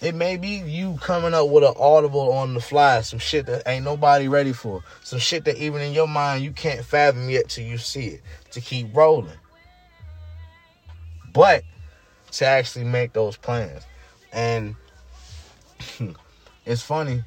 It 0.03 0.15
may 0.15 0.35
be 0.35 0.49
you 0.49 0.97
coming 0.99 1.33
up 1.33 1.47
with 1.47 1.63
an 1.63 1.75
audible 1.79 2.33
on 2.33 2.53
the 2.55 2.59
fly, 2.59 2.99
some 2.99 3.19
shit 3.19 3.45
that 3.45 3.63
ain't 3.65 3.85
nobody 3.85 4.27
ready 4.27 4.51
for, 4.51 4.83
some 5.01 5.17
shit 5.17 5.45
that 5.45 5.55
even 5.55 5.81
in 5.81 5.93
your 5.93 6.09
mind 6.09 6.43
you 6.43 6.51
can't 6.51 6.83
fathom 6.83 7.29
yet 7.29 7.47
till 7.47 7.63
you 7.63 7.77
see 7.77 8.07
it, 8.07 8.21
to 8.51 8.59
keep 8.59 8.93
rolling. 8.93 9.37
But 11.31 11.63
to 12.33 12.45
actually 12.45 12.83
make 12.83 13.13
those 13.13 13.37
plans. 13.37 13.83
And 14.33 14.75
it's 16.65 16.81
funny. 16.81 17.23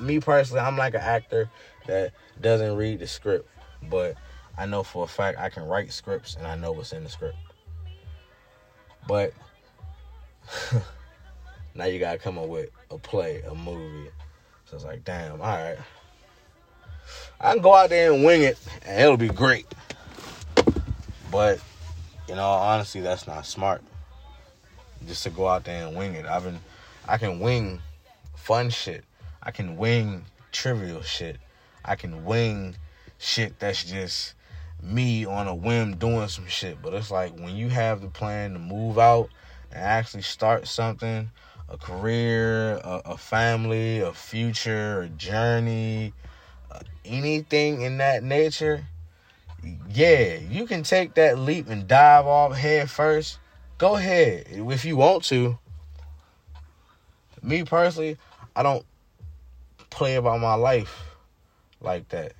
Me 0.00 0.18
personally, 0.18 0.62
I'm 0.62 0.78
like 0.78 0.94
an 0.94 1.02
actor 1.02 1.50
that 1.86 2.12
doesn't 2.40 2.76
read 2.76 3.00
the 3.00 3.06
script, 3.06 3.46
but 3.90 4.14
I 4.56 4.64
know 4.64 4.82
for 4.82 5.04
a 5.04 5.08
fact 5.08 5.38
I 5.38 5.50
can 5.50 5.64
write 5.64 5.92
scripts 5.92 6.34
and 6.34 6.46
I 6.46 6.56
know 6.56 6.72
what's 6.72 6.94
in 6.94 7.04
the 7.04 7.10
script. 7.10 7.36
But 9.06 9.34
now 11.76 11.84
you 11.84 11.98
gotta 11.98 12.18
come 12.18 12.38
up 12.38 12.48
with 12.48 12.70
a 12.90 12.98
play, 12.98 13.42
a 13.42 13.54
movie. 13.54 14.10
So 14.66 14.76
it's 14.76 14.84
like, 14.84 15.04
damn, 15.04 15.40
all 15.40 15.46
right. 15.46 15.78
I 17.40 17.52
can 17.52 17.62
go 17.62 17.74
out 17.74 17.90
there 17.90 18.12
and 18.12 18.24
wing 18.24 18.42
it, 18.42 18.58
and 18.84 19.00
it'll 19.00 19.16
be 19.16 19.28
great. 19.28 19.66
But, 21.30 21.60
you 22.28 22.34
know, 22.34 22.48
honestly, 22.48 23.00
that's 23.00 23.26
not 23.26 23.46
smart. 23.46 23.82
Just 25.06 25.22
to 25.24 25.30
go 25.30 25.46
out 25.46 25.64
there 25.64 25.86
and 25.86 25.96
wing 25.96 26.14
it. 26.14 26.26
I've 26.26 26.44
been, 26.44 26.58
I 27.06 27.18
can 27.18 27.38
wing 27.40 27.80
fun 28.34 28.70
shit. 28.70 29.04
I 29.42 29.50
can 29.50 29.76
wing 29.76 30.24
trivial 30.50 31.02
shit. 31.02 31.36
I 31.84 31.94
can 31.94 32.24
wing 32.24 32.76
shit 33.18 33.58
that's 33.58 33.84
just 33.84 34.34
me 34.82 35.24
on 35.24 35.46
a 35.46 35.54
whim 35.54 35.96
doing 35.96 36.28
some 36.28 36.46
shit. 36.46 36.80
But 36.82 36.94
it's 36.94 37.10
like 37.10 37.36
when 37.38 37.54
you 37.54 37.68
have 37.68 38.00
the 38.00 38.08
plan 38.08 38.54
to 38.54 38.58
move 38.58 38.98
out 38.98 39.28
and 39.70 39.82
actually 39.82 40.22
start 40.22 40.66
something, 40.66 41.30
a 41.68 41.76
career, 41.76 42.76
a, 42.76 43.02
a 43.06 43.16
family, 43.16 44.00
a 44.00 44.12
future, 44.12 45.02
a 45.02 45.08
journey, 45.08 46.12
uh, 46.70 46.80
anything 47.04 47.82
in 47.82 47.98
that 47.98 48.22
nature, 48.22 48.86
yeah, 49.90 50.36
you 50.36 50.66
can 50.66 50.82
take 50.82 51.14
that 51.14 51.38
leap 51.38 51.68
and 51.68 51.88
dive 51.88 52.26
off 52.26 52.54
head 52.54 52.90
first. 52.90 53.38
Go 53.78 53.96
ahead 53.96 54.46
if 54.50 54.84
you 54.84 54.96
want 54.96 55.24
to. 55.24 55.58
Me 57.42 57.64
personally, 57.64 58.16
I 58.54 58.62
don't 58.62 58.84
play 59.90 60.16
about 60.16 60.40
my 60.40 60.54
life 60.54 61.02
like 61.80 62.08
that. 62.10 62.32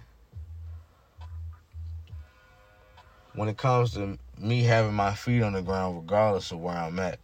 When 3.35 3.49
it 3.49 3.57
comes 3.59 3.93
to 3.95 4.19
me 4.39 4.63
having 4.63 4.95
my 4.95 5.15
feet 5.15 5.43
on 5.43 5.53
the 5.53 5.63
ground, 5.63 5.97
regardless 5.97 6.53
of 6.53 6.61
where 6.61 6.77
I'm 6.77 6.99
at, 6.99 7.19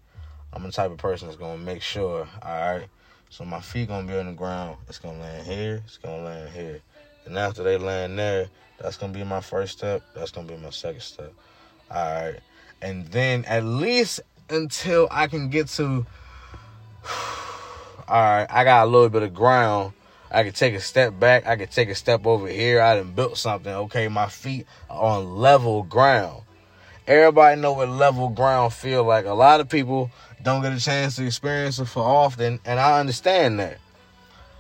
I'm 0.53 0.63
the 0.63 0.73
type 0.73 0.91
of 0.91 0.99
person 0.99 1.29
that's 1.29 1.39
gonna 1.39 1.59
make 1.59 1.83
sure, 1.83 2.29
all 2.43 2.73
right. 2.73 2.87
So 3.31 3.45
my 3.45 3.61
feet 3.61 3.89
gonna 3.89 4.07
be 4.07 4.17
on 4.17 4.27
the 4.27 4.33
ground. 4.33 4.77
It's 4.89 4.99
gonna 4.99 5.19
land 5.19 5.47
here. 5.47 5.83
It's 5.87 5.97
gonna 5.97 6.23
land 6.23 6.51
here. 6.51 6.81
And 7.25 7.39
after 7.39 7.63
they 7.63 7.79
land 7.79 8.19
there, 8.19 8.49
that's 8.79 8.97
gonna 8.97 9.15
be 9.15 9.25
my 9.25 9.41
first 9.41 9.79
step. 9.79 10.03
That's 10.15 10.31
gonna 10.31 10.49
be 10.49 10.57
my 10.57 10.71
second 10.71 11.01
step. 11.01 11.33
All 11.91 12.15
right. 12.15 12.41
And 12.83 13.07
then 13.09 13.45
at 13.47 13.65
least 13.65 14.21
until 14.51 15.09
I 15.11 15.29
can 15.29 15.49
get 15.49 15.69
to 15.69 16.05
all 18.09 18.21
right, 18.21 18.47
I 18.51 18.65
got 18.65 18.87
a 18.87 18.91
little 18.91 19.09
bit 19.09 19.23
of 19.23 19.33
ground. 19.33 19.95
I 20.31 20.45
can 20.45 20.53
take 20.53 20.75
a 20.75 20.81
step 20.81 21.19
back. 21.19 21.47
I 21.47 21.57
can 21.57 21.69
take 21.69 21.89
a 21.89 21.95
step 21.95 22.27
over 22.27 22.49
here. 22.49 22.81
I 22.81 22.97
done 22.97 23.13
built 23.13 23.37
something. 23.39 23.73
Okay, 23.73 24.09
my 24.09 24.29
feet 24.29 24.67
are 24.91 25.19
on 25.19 25.37
level 25.37 25.83
ground. 25.83 26.43
Everybody 27.07 27.61
know 27.61 27.73
what 27.73 27.89
level 27.89 28.29
ground 28.29 28.73
feel 28.73 29.05
like. 29.05 29.27
A 29.27 29.33
lot 29.33 29.61
of 29.61 29.69
people 29.69 30.11
don't 30.43 30.63
get 30.63 30.73
a 30.73 30.81
chance 30.81 31.17
to 31.17 31.27
experience 31.27 31.79
it 31.79 31.85
for 31.87 32.03
often, 32.03 32.61
and 32.65 32.81
I 32.81 32.99
understand 32.99 33.61
that. 33.61 33.79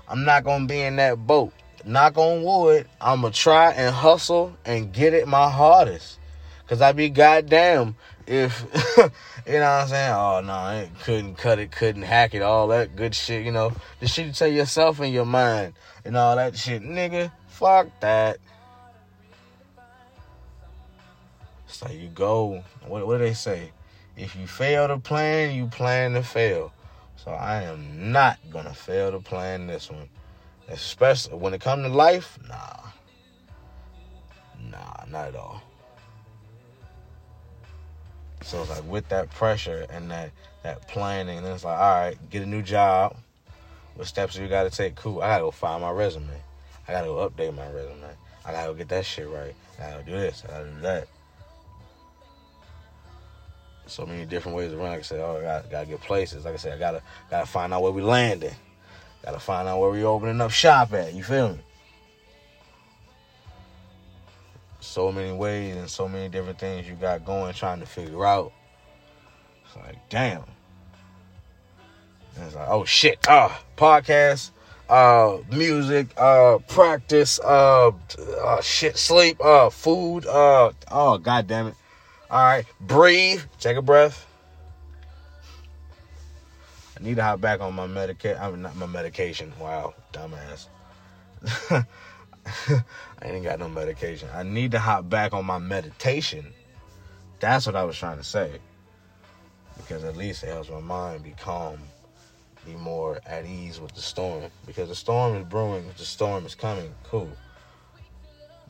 I'm 0.08 0.24
not 0.24 0.44
gonna 0.44 0.66
be 0.66 0.80
in 0.80 0.96
that 0.96 1.26
boat. 1.26 1.52
knock 1.84 2.16
on 2.16 2.44
wood, 2.44 2.88
I'ma 3.00 3.30
try 3.30 3.72
and 3.72 3.94
hustle 3.94 4.56
and 4.64 4.92
get 4.92 5.14
it 5.14 5.26
my 5.26 5.50
hardest. 5.50 6.18
Cause 6.68 6.80
I 6.80 6.92
be 6.92 7.10
goddamn 7.10 7.96
if 8.26 8.64
you 9.46 9.52
know 9.54 9.60
what 9.60 9.82
I'm 9.82 9.88
saying. 9.88 10.12
Oh 10.12 10.40
no, 10.44 10.80
it 10.80 10.90
couldn't 11.02 11.34
cut 11.36 11.58
it, 11.58 11.72
couldn't 11.72 12.02
hack 12.02 12.34
it, 12.34 12.42
all 12.42 12.68
that 12.68 12.96
good 12.96 13.14
shit. 13.14 13.44
You 13.44 13.52
know 13.52 13.72
the 14.00 14.06
shit 14.06 14.26
you 14.26 14.32
tell 14.32 14.48
yourself 14.48 15.00
in 15.00 15.12
your 15.12 15.26
mind 15.26 15.74
and 16.04 16.16
all 16.16 16.36
that 16.36 16.56
shit, 16.56 16.82
nigga. 16.82 17.32
Fuck 17.48 17.88
that. 18.00 18.38
Like 21.82 21.98
you 21.98 22.08
go. 22.08 22.62
What 22.86 23.06
what 23.06 23.18
do 23.18 23.24
they 23.24 23.34
say? 23.34 23.72
If 24.16 24.36
you 24.36 24.46
fail 24.46 24.88
to 24.88 24.98
plan, 24.98 25.54
you 25.54 25.66
plan 25.66 26.14
to 26.14 26.22
fail. 26.22 26.72
So 27.16 27.30
I 27.30 27.62
am 27.62 28.12
not 28.12 28.38
gonna 28.50 28.74
fail 28.74 29.10
to 29.12 29.20
plan 29.20 29.66
this 29.66 29.90
one. 29.90 30.08
Especially 30.68 31.36
when 31.36 31.54
it 31.54 31.60
comes 31.60 31.84
to 31.84 31.88
life, 31.88 32.38
nah. 32.48 32.76
Nah, 34.70 35.04
not 35.08 35.28
at 35.28 35.36
all. 35.36 35.62
So 38.42 38.60
it's 38.60 38.70
like 38.70 38.84
with 38.88 39.08
that 39.08 39.30
pressure 39.30 39.86
and 39.90 40.10
that 40.10 40.30
that 40.62 40.86
planning, 40.88 41.38
and 41.38 41.46
it's 41.46 41.64
like, 41.64 41.78
all 41.78 42.00
right, 42.00 42.30
get 42.30 42.42
a 42.42 42.46
new 42.46 42.62
job. 42.62 43.16
What 43.94 44.06
steps 44.06 44.34
do 44.34 44.42
you 44.42 44.48
gotta 44.48 44.70
take? 44.70 44.94
Cool. 44.94 45.20
I 45.22 45.28
gotta 45.28 45.44
go 45.44 45.50
find 45.50 45.82
my 45.82 45.90
resume. 45.90 46.26
I 46.86 46.92
gotta 46.92 47.06
go 47.06 47.28
update 47.28 47.54
my 47.54 47.68
resume. 47.70 48.08
I 48.44 48.52
gotta 48.52 48.68
go 48.68 48.74
get 48.74 48.88
that 48.88 49.04
shit 49.04 49.28
right. 49.28 49.54
I 49.78 49.90
gotta 49.90 50.02
do 50.04 50.12
this. 50.12 50.44
I 50.44 50.52
gotta 50.52 50.70
do 50.70 50.80
that 50.80 51.08
so 53.86 54.06
many 54.06 54.24
different 54.24 54.56
ways 54.56 54.72
run. 54.72 54.90
Like 54.90 55.00
I 55.00 55.02
said, 55.02 55.20
oh, 55.20 55.38
I 55.38 55.42
gotta, 55.42 55.68
gotta 55.68 55.86
get 55.86 56.00
places. 56.00 56.44
Like 56.44 56.54
I 56.54 56.56
said, 56.56 56.74
I 56.74 56.78
gotta 56.78 57.02
gotta 57.30 57.46
find 57.46 57.72
out 57.72 57.82
where 57.82 57.92
we 57.92 58.02
landing. 58.02 58.54
Gotta 59.24 59.38
find 59.38 59.68
out 59.68 59.80
where 59.80 59.90
we 59.90 60.04
opening 60.04 60.40
up 60.40 60.50
shop 60.50 60.92
at. 60.92 61.14
You 61.14 61.22
feel 61.22 61.50
me? 61.50 61.58
So 64.80 65.12
many 65.12 65.32
ways 65.32 65.76
and 65.76 65.88
so 65.88 66.08
many 66.08 66.28
different 66.28 66.58
things 66.58 66.88
you 66.88 66.94
got 66.94 67.24
going, 67.24 67.54
trying 67.54 67.80
to 67.80 67.86
figure 67.86 68.26
out. 68.26 68.52
It's 69.64 69.76
like, 69.76 69.96
damn. 70.08 70.42
And 72.36 72.46
it's 72.46 72.56
like, 72.56 72.68
oh 72.68 72.84
shit. 72.84 73.18
Ah, 73.28 73.56
uh, 73.56 73.80
podcast, 73.80 74.50
uh, 74.88 75.38
music, 75.50 76.08
uh, 76.16 76.58
practice, 76.68 77.38
uh, 77.40 77.92
uh, 78.44 78.60
shit, 78.60 78.98
sleep, 78.98 79.40
uh, 79.42 79.70
food, 79.70 80.26
uh, 80.26 80.72
oh 80.90 81.18
god 81.18 81.46
damn 81.46 81.68
it. 81.68 81.74
All 82.32 82.42
right, 82.42 82.64
breathe. 82.80 83.42
Take 83.60 83.76
a 83.76 83.82
breath. 83.82 84.26
I 86.98 87.04
need 87.04 87.16
to 87.16 87.22
hop 87.22 87.42
back 87.42 87.60
on 87.60 87.74
my 87.74 87.86
medication. 87.86 88.40
I 88.40 88.50
mean, 88.50 88.62
not 88.62 88.74
my 88.74 88.86
medication. 88.86 89.52
Wow, 89.60 89.92
dumbass. 90.14 90.68
I 91.70 91.84
ain't 93.22 93.44
got 93.44 93.58
no 93.58 93.68
medication. 93.68 94.30
I 94.32 94.44
need 94.44 94.70
to 94.70 94.78
hop 94.78 95.10
back 95.10 95.34
on 95.34 95.44
my 95.44 95.58
meditation. 95.58 96.54
That's 97.38 97.66
what 97.66 97.76
I 97.76 97.84
was 97.84 97.98
trying 97.98 98.16
to 98.16 98.24
say. 98.24 98.50
Because 99.76 100.02
at 100.02 100.16
least 100.16 100.42
it 100.42 100.46
helps 100.46 100.70
my 100.70 100.80
mind 100.80 101.24
be 101.24 101.34
calm, 101.38 101.80
be 102.64 102.72
more 102.76 103.20
at 103.26 103.44
ease 103.44 103.78
with 103.78 103.94
the 103.94 104.00
storm. 104.00 104.44
Because 104.64 104.88
the 104.88 104.94
storm 104.94 105.36
is 105.36 105.44
brewing, 105.44 105.84
the 105.98 106.04
storm 106.06 106.46
is 106.46 106.54
coming, 106.54 106.94
cool. 107.04 107.36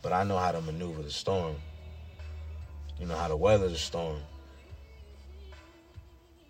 But 0.02 0.12
I 0.12 0.24
know 0.24 0.38
how 0.38 0.50
to 0.50 0.60
maneuver 0.60 1.02
the 1.02 1.12
storm. 1.12 1.54
You 3.02 3.08
know 3.08 3.16
how 3.16 3.26
to 3.26 3.34
weather 3.34 3.68
the 3.68 3.76
storm. 3.76 4.20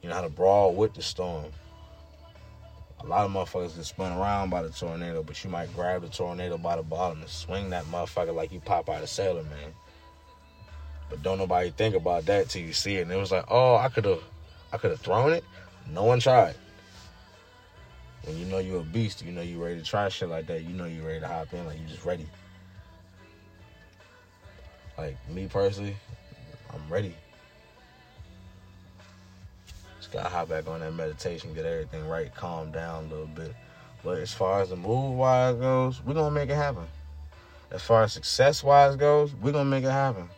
You 0.03 0.11
know 0.11 0.17
how 0.17 0.21
to 0.21 0.29
brawl 0.29 0.75
with 0.75 0.93
the 0.93 1.01
storm. 1.01 1.47
A 3.01 3.07
lot 3.07 3.25
of 3.25 3.33
motherfuckers 3.33 3.75
get 3.75 3.87
spun 3.87 4.13
around 4.13 4.51
by 4.51 4.61
the 4.61 4.69
tornado, 4.69 5.23
but 5.23 5.43
you 5.43 5.49
might 5.49 5.75
grab 5.75 6.03
the 6.03 6.09
tornado 6.09 6.59
by 6.59 6.77
the 6.77 6.83
bottom 6.83 7.23
and 7.23 7.31
swing 7.31 7.71
that 7.71 7.87
motherfucker 7.87 8.35
like 8.35 8.53
you 8.53 8.61
pop 8.61 8.91
out 8.91 9.03
of 9.03 9.09
Sailor 9.09 9.45
Man. 9.45 9.73
But 11.09 11.23
don't 11.23 11.39
nobody 11.39 11.71
think 11.71 11.95
about 11.95 12.27
that 12.27 12.51
till 12.51 12.61
you 12.61 12.75
see 12.75 12.97
it. 12.97 13.03
And 13.03 13.13
it 13.13 13.17
was 13.17 13.33
like, 13.33 13.47
oh, 13.49 13.77
I 13.77 13.89
could 13.89 14.05
have, 14.05 14.21
I 14.75 14.77
could 14.77 14.91
have 14.91 15.01
thrown 15.01 15.33
it. 15.33 15.45
No 15.91 16.05
one 16.05 16.21
tried. 16.21 16.55
When 18.25 18.37
you 18.37 18.45
know 18.45 18.59
you're 18.59 18.81
a 18.81 18.85
beast, 18.85 19.25
you 19.25 19.33
know 19.33 19.41
you 19.41 19.65
ready 19.65 19.79
to 19.79 19.85
try 19.85 20.07
shit 20.11 20.29
like 20.29 20.49
that. 20.49 20.65
You 20.65 20.75
know 20.75 20.85
you 20.85 21.01
ready 21.01 21.21
to 21.21 21.29
hop 21.29 21.51
in, 21.55 21.65
like 21.65 21.81
you 21.81 21.87
just 21.87 22.05
ready. 22.05 22.27
Like 24.99 25.17
me 25.31 25.49
personally, 25.51 25.97
I'm 26.75 26.93
ready. 26.93 27.15
Just 29.99 30.13
gotta 30.13 30.29
hop 30.29 30.49
back 30.49 30.67
on 30.67 30.81
that 30.81 30.93
meditation, 30.93 31.55
get 31.55 31.67
everything 31.67 32.07
right, 32.09 32.35
calm 32.35 32.73
down 32.73 33.05
a 33.05 33.09
little 33.09 33.27
bit. 33.27 33.55
But 34.03 34.19
as 34.19 34.33
far 34.33 34.61
as 34.61 34.71
the 34.71 34.77
move 34.77 35.17
wise 35.17 35.55
goes, 35.57 36.03
we're 36.03 36.15
gonna 36.15 36.31
make 36.31 36.51
it 36.51 36.57
happen. 36.57 36.87
As 37.71 37.83
far 37.83 38.03
as 38.03 38.13
success 38.13 38.63
wise 38.65 38.97
goes, 38.97 39.35
we're 39.35 39.53
gonna 39.53 39.71
make 39.71 39.85
it 39.85 39.91
happen. 39.91 40.29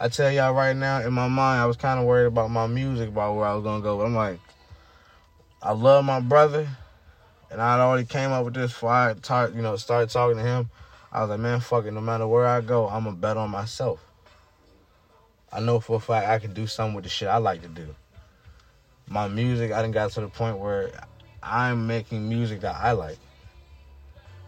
I 0.00 0.08
tell 0.08 0.30
y'all 0.30 0.52
right 0.54 0.74
now, 0.74 1.00
in 1.00 1.12
my 1.12 1.28
mind, 1.28 1.60
I 1.60 1.66
was 1.66 1.76
kind 1.76 2.00
of 2.00 2.06
worried 2.06 2.26
about 2.26 2.50
my 2.50 2.66
music, 2.66 3.08
about 3.08 3.36
where 3.36 3.46
I 3.46 3.54
was 3.54 3.62
gonna 3.62 3.82
go. 3.82 3.98
But 3.98 4.06
I'm 4.06 4.14
like, 4.14 4.40
I 5.62 5.72
love 5.72 6.04
my 6.04 6.20
brother, 6.20 6.68
and 7.50 7.60
I'd 7.60 7.80
already 7.80 8.06
came 8.06 8.32
up 8.32 8.44
with 8.44 8.54
this 8.54 8.72
before 8.72 8.90
I 8.90 9.14
talk, 9.14 9.54
you 9.54 9.62
know, 9.62 9.76
started 9.76 10.10
talking 10.10 10.36
to 10.38 10.42
him. 10.42 10.70
I 11.12 11.20
was 11.20 11.30
like, 11.30 11.40
man, 11.40 11.60
fuck 11.60 11.84
it, 11.84 11.92
no 11.92 12.00
matter 12.00 12.26
where 12.26 12.46
I 12.46 12.60
go, 12.60 12.88
I'm 12.88 13.04
gonna 13.04 13.16
bet 13.16 13.36
on 13.36 13.50
myself. 13.50 14.00
I 15.54 15.60
know 15.60 15.78
for 15.78 15.96
a 15.96 16.00
fact 16.00 16.28
I 16.28 16.40
can 16.40 16.52
do 16.52 16.66
something 16.66 16.96
with 16.96 17.04
the 17.04 17.10
shit 17.10 17.28
I 17.28 17.36
like 17.36 17.62
to 17.62 17.68
do. 17.68 17.86
My 19.06 19.28
music, 19.28 19.70
I 19.70 19.80
didn't 19.82 19.94
got 19.94 20.10
to 20.12 20.20
the 20.20 20.28
point 20.28 20.58
where 20.58 20.90
I'm 21.42 21.86
making 21.86 22.28
music 22.28 22.60
that 22.62 22.74
I 22.74 22.92
like. 22.92 23.18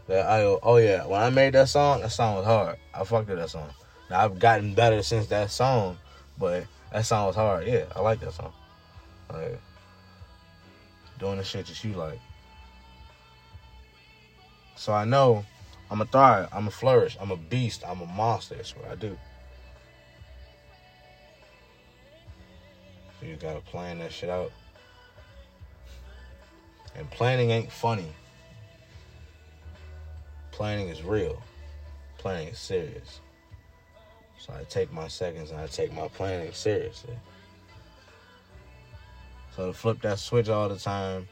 That 0.08 0.26
I 0.26 0.42
oh 0.42 0.76
yeah, 0.78 1.06
when 1.06 1.22
I 1.22 1.30
made 1.30 1.54
that 1.54 1.68
song, 1.68 2.00
that 2.00 2.10
song 2.10 2.36
was 2.36 2.44
hard. 2.44 2.76
I 2.92 3.04
fucked 3.04 3.28
with 3.28 3.38
that 3.38 3.50
song. 3.50 3.70
Now 4.10 4.24
I've 4.24 4.38
gotten 4.38 4.74
better 4.74 5.02
since 5.02 5.28
that 5.28 5.50
song, 5.50 5.98
but 6.38 6.64
that 6.92 7.06
song 7.06 7.26
was 7.26 7.36
hard. 7.36 7.66
Yeah, 7.66 7.84
I 7.94 8.00
like 8.00 8.18
that 8.20 8.32
song. 8.32 8.52
Like 9.32 9.60
doing 11.18 11.38
the 11.38 11.44
shit 11.44 11.66
that 11.66 11.84
you 11.84 11.92
like. 11.92 12.18
So 14.74 14.92
I 14.92 15.04
know 15.04 15.44
I'm 15.90 16.00
a 16.00 16.06
thrive, 16.06 16.48
I'm 16.52 16.66
a 16.66 16.70
flourish, 16.70 17.16
I'm 17.20 17.30
a 17.30 17.36
beast, 17.36 17.84
I'm 17.86 18.00
a 18.00 18.06
monster. 18.06 18.56
That's 18.56 18.76
what 18.76 18.90
I 18.90 18.96
do. 18.96 19.16
You 23.26 23.36
gotta 23.36 23.60
plan 23.60 23.98
that 23.98 24.12
shit 24.12 24.30
out. 24.30 24.52
And 26.94 27.10
planning 27.10 27.50
ain't 27.50 27.70
funny. 27.70 28.12
Planning 30.52 30.88
is 30.88 31.02
real. 31.02 31.42
Planning 32.18 32.48
is 32.48 32.58
serious. 32.58 33.20
So 34.38 34.52
I 34.58 34.64
take 34.64 34.92
my 34.92 35.08
seconds 35.08 35.50
and 35.50 35.60
I 35.60 35.66
take 35.66 35.92
my 35.92 36.08
planning 36.08 36.52
seriously. 36.52 37.14
So 39.54 39.66
to 39.68 39.72
flip 39.72 40.00
that 40.02 40.18
switch 40.18 40.48
all 40.48 40.68
the 40.68 40.78
time 40.78 41.28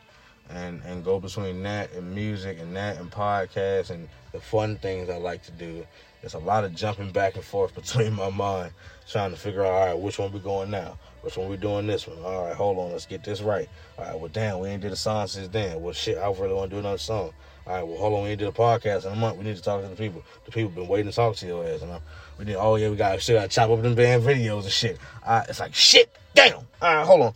and 0.51 0.83
and 0.85 1.05
go 1.05 1.19
between 1.19 1.63
that 1.63 1.93
and 1.93 2.15
music 2.15 2.59
and 2.61 2.75
that 2.77 2.99
and 2.99 3.11
podcasts 3.11 3.91
and 3.91 4.09
the 4.33 4.41
fun 4.41 4.77
things 4.77 5.09
I 5.09 5.17
like 5.17 5.43
to 5.45 5.53
do. 5.53 5.87
There's 6.21 6.35
a 6.35 6.39
lot 6.39 6.65
of 6.65 6.75
jumping 6.75 7.11
back 7.11 7.37
and 7.37 7.45
forth 7.45 7.75
between 7.77 8.15
my 8.15 8.31
mind, 8.31 8.73
trying 9.09 9.31
to 9.31 9.37
figure 9.37 9.65
out, 9.65 9.73
all 9.73 9.87
right, 9.87 9.99
which 9.99 10.19
one 10.19 10.33
we 10.33 10.41
going 10.41 10.71
now? 10.71 10.97
Which 11.21 11.37
one 11.37 11.49
we 11.49 11.57
doing 11.57 11.87
this 11.87 12.07
one? 12.07 12.19
All 12.23 12.47
right, 12.47 12.55
hold 12.55 12.79
on, 12.79 12.93
let's 12.93 13.07
get 13.07 13.25
this 13.25 13.41
right. 13.41 13.69
All 13.99 14.05
right, 14.05 14.19
well, 14.19 14.31
damn, 14.33 14.59
we 14.59 14.69
ain't 14.69 14.83
did 14.83 14.93
a 14.93 14.97
song 14.97 15.27
since 15.27 15.49
then. 15.49 15.81
Well, 15.81 15.93
shit, 15.93 16.19
I 16.19 16.27
really 16.27 16.55
want 16.55 16.71
to 16.71 16.77
do 16.77 16.81
another 16.81 16.99
song. 16.99 17.33
All 17.67 17.73
right, 17.75 17.83
well, 17.83 17.97
hold 17.97 18.15
on, 18.15 18.25
we 18.25 18.31
ain't 18.31 18.39
did 18.39 18.49
a 18.49 18.53
podcast 18.53 19.07
in 19.07 19.13
a 19.13 19.17
month. 19.17 19.39
We 19.39 19.45
need 19.45 19.57
to 19.57 19.63
talk 19.63 19.81
to 19.81 19.89
the 19.89 19.97
people. 19.97 20.23
The 20.45 20.51
people 20.51 20.71
been 20.71 20.89
waiting 20.89 21.11
to 21.11 21.17
talk 21.17 21.37
to 21.37 21.47
your 21.47 21.67
ass. 21.67 21.81
Know? 21.81 22.01
We 22.39 22.45
need, 22.45 22.57
oh 22.57 22.77
yeah, 22.77 22.91
we 22.91 22.97
got 22.97 23.21
shit. 23.23 23.41
I 23.41 23.47
chop 23.47 23.71
up 23.71 23.81
them 23.81 23.95
band 23.95 24.23
videos 24.23 24.65
and 24.65 24.73
shit. 24.73 24.99
All 25.25 25.39
right, 25.39 25.49
it's 25.49 25.61
like 25.61 25.75
shit, 25.75 26.15
damn. 26.35 26.57
All 26.57 26.65
right, 26.83 27.07
hold 27.07 27.23
on. 27.23 27.35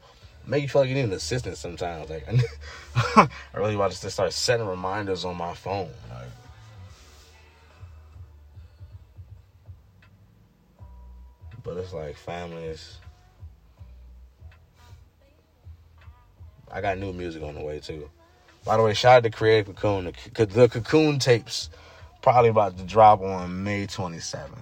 Make 0.49 0.63
you 0.63 0.69
feel 0.69 0.81
like 0.81 0.89
you 0.89 0.95
need 0.95 1.05
an 1.05 1.13
assistant 1.13 1.57
sometimes. 1.57 2.09
Like 2.09 2.27
I 3.17 3.29
really 3.55 3.77
want 3.77 3.93
to 3.93 4.11
start 4.11 4.33
setting 4.33 4.67
reminders 4.67 5.25
on 5.25 5.37
my 5.37 5.55
phone. 5.55 5.91
Like, 6.11 6.29
but 11.63 11.77
it's 11.77 11.93
like 11.93 12.17
families 12.17 12.97
I 16.71 16.81
got 16.81 16.99
new 16.99 17.13
music 17.13 17.43
on 17.43 17.55
the 17.55 17.63
way 17.63 17.81
too. 17.81 18.11
By 18.65 18.77
the 18.77 18.83
way, 18.83 18.95
shout 18.95 19.19
out 19.19 19.23
to 19.25 19.31
Creative 19.31 19.75
Cocoon. 19.75 20.13
The, 20.35 20.47
the 20.47 20.69
Cocoon 20.69 21.19
tapes 21.19 21.71
probably 22.21 22.51
about 22.51 22.77
to 22.79 22.85
drop 22.85 23.21
on 23.21 23.65
May 23.65 23.87
27th. 23.87 24.59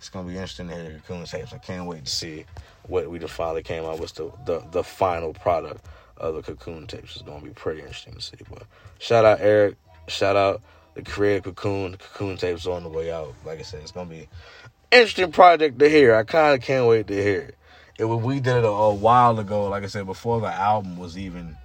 It's 0.00 0.08
gonna 0.08 0.26
be 0.26 0.34
interesting 0.34 0.68
to 0.68 0.74
hear 0.74 0.84
the 0.84 0.98
Cocoon 1.00 1.24
tapes. 1.24 1.52
I 1.52 1.58
can't 1.58 1.86
wait 1.86 2.06
to 2.06 2.10
see 2.10 2.46
what 2.88 3.08
we 3.08 3.18
finally 3.20 3.62
came 3.62 3.84
out 3.84 4.00
with 4.00 4.14
the, 4.14 4.32
the 4.46 4.64
the 4.72 4.82
final 4.82 5.32
product 5.32 5.86
of 6.16 6.34
the 6.34 6.42
Cocoon 6.42 6.86
tapes. 6.86 7.14
It's 7.14 7.22
gonna 7.22 7.44
be 7.44 7.50
pretty 7.50 7.80
interesting 7.80 8.14
to 8.14 8.20
see. 8.20 8.38
But 8.50 8.64
shout 8.98 9.24
out 9.24 9.40
Eric. 9.40 9.76
Shout 10.08 10.36
out 10.36 10.62
the 10.94 11.02
Creative 11.02 11.44
Cocoon. 11.44 11.92
The 11.92 11.98
Cocoon 11.98 12.36
tapes 12.36 12.66
on 12.66 12.82
the 12.82 12.88
way 12.88 13.12
out. 13.12 13.34
Like 13.44 13.60
I 13.60 13.62
said, 13.62 13.82
it's 13.82 13.92
gonna 13.92 14.10
be 14.10 14.28
interesting 14.90 15.30
project 15.30 15.78
to 15.78 15.88
hear. 15.88 16.16
I 16.16 16.24
kind 16.24 16.56
of 16.56 16.62
can't 16.66 16.88
wait 16.88 17.06
to 17.06 17.14
hear 17.14 17.40
it 17.40 17.56
it 18.00 18.06
we 18.06 18.40
did 18.40 18.56
it 18.56 18.64
a, 18.64 18.68
a, 18.68 18.94
while 18.94 19.38
ago. 19.38 19.68
Like 19.68 19.84
I 19.84 19.86
said, 19.86 20.06
before 20.06 20.40
the 20.40 20.46
album 20.46 20.96
was 20.96 21.18
even 21.18 21.56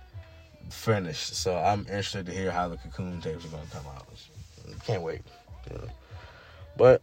finished. 0.70 1.36
So 1.36 1.56
I'm 1.56 1.82
interested 1.82 2.26
to 2.26 2.34
hear 2.34 2.52
how 2.52 2.68
the 2.68 2.78
Cocoon 2.78 3.22
tapes 3.22 3.46
are 3.46 3.50
gonna 3.50 3.64
come 3.72 3.86
out. 3.96 4.06
can't 4.86 5.02
wait. 5.02 5.22
Know? 5.72 5.88
But 6.78 7.02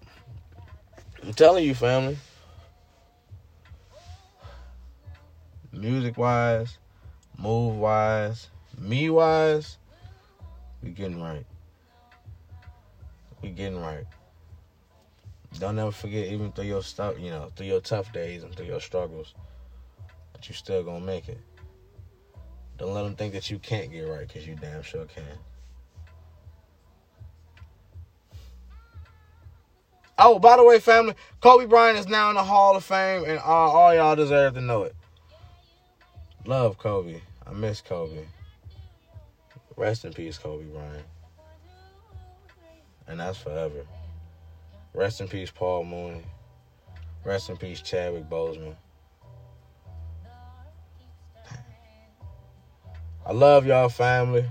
I'm 1.22 1.32
telling 1.32 1.64
you, 1.64 1.74
family. 1.74 2.18
Music 5.70 6.18
wise, 6.18 6.78
move 7.38 7.76
wise, 7.76 8.48
me 8.76 9.08
wise, 9.08 9.78
we 10.82 10.90
getting 10.90 11.22
right. 11.22 11.46
We 13.40 13.50
getting 13.50 13.80
right. 13.80 14.04
Don't 15.58 15.78
ever 15.78 15.92
forget, 15.92 16.26
even 16.26 16.50
through 16.52 16.64
your 16.64 16.82
stuff, 16.82 17.14
you 17.18 17.30
know, 17.30 17.50
through 17.54 17.66
your 17.66 17.80
tough 17.80 18.12
days 18.12 18.42
and 18.42 18.54
through 18.54 18.66
your 18.66 18.80
struggles, 18.80 19.35
that 20.32 20.48
you 20.48 20.54
still 20.54 20.82
gonna 20.82 21.04
make 21.04 21.28
it. 21.28 21.40
Don't 22.78 22.94
let 22.94 23.04
them 23.04 23.14
think 23.14 23.32
that 23.35 23.48
you 23.48 23.58
can't 23.58 23.92
get 23.92 24.02
right, 24.02 24.28
cause 24.28 24.46
you 24.46 24.56
damn 24.61 24.82
sure 24.82 25.04
can. 25.06 25.24
Oh, 30.24 30.38
by 30.38 30.56
the 30.56 30.62
way, 30.62 30.78
family, 30.78 31.14
Kobe 31.40 31.66
Bryant 31.66 31.98
is 31.98 32.06
now 32.06 32.28
in 32.30 32.37
the 32.37 32.44
Hall 32.44 32.76
of 32.76 32.85
Fame, 32.85 33.24
and 33.24 33.40
all, 33.40 33.70
all 33.70 33.92
y'all 33.92 34.14
deserve 34.14 34.54
to 34.54 34.61
know 34.61 34.85
it. 34.85 34.94
Love 36.46 36.78
Kobe. 36.78 37.20
I 37.44 37.52
miss 37.52 37.80
Kobe. 37.80 38.24
Rest 39.76 40.04
in 40.04 40.12
peace, 40.12 40.38
Kobe 40.38 40.64
Bryant. 40.66 41.06
And 43.08 43.18
that's 43.18 43.37
forever. 43.38 43.85
Rest 44.94 45.20
in 45.20 45.26
peace, 45.26 45.50
Paul 45.50 45.85
Mooney. 45.85 46.22
Rest 47.24 47.50
in 47.50 47.56
peace, 47.56 47.80
Chadwick 47.80 48.30
Boseman. 48.30 48.76
I 53.26 53.32
love 53.32 53.66
y'all, 53.66 53.88
family. 53.88 54.44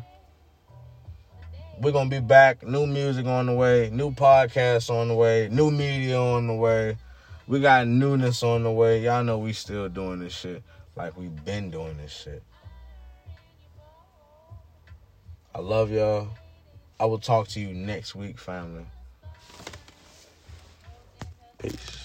We're 1.81 1.91
gonna 1.91 2.11
be 2.11 2.19
back. 2.19 2.61
New 2.61 2.85
music 2.85 3.25
on 3.25 3.47
the 3.47 3.53
way, 3.53 3.89
new 3.91 4.11
podcasts 4.11 4.91
on 4.91 5.07
the 5.07 5.15
way, 5.15 5.49
new 5.51 5.71
media 5.71 6.19
on 6.19 6.45
the 6.45 6.53
way. 6.53 6.95
We 7.47 7.59
got 7.59 7.87
newness 7.87 8.43
on 8.43 8.61
the 8.61 8.71
way. 8.71 9.01
Y'all 9.01 9.23
know 9.23 9.39
we 9.39 9.51
still 9.53 9.89
doing 9.89 10.19
this 10.19 10.31
shit 10.31 10.61
like 10.95 11.17
we've 11.17 11.43
been 11.43 11.71
doing 11.71 11.97
this 11.97 12.11
shit. 12.11 12.43
I 15.55 15.59
love 15.59 15.89
y'all. 15.91 16.27
I 16.99 17.05
will 17.05 17.17
talk 17.17 17.47
to 17.49 17.59
you 17.59 17.73
next 17.73 18.13
week, 18.13 18.37
family. 18.37 18.85
Peace. 21.57 22.00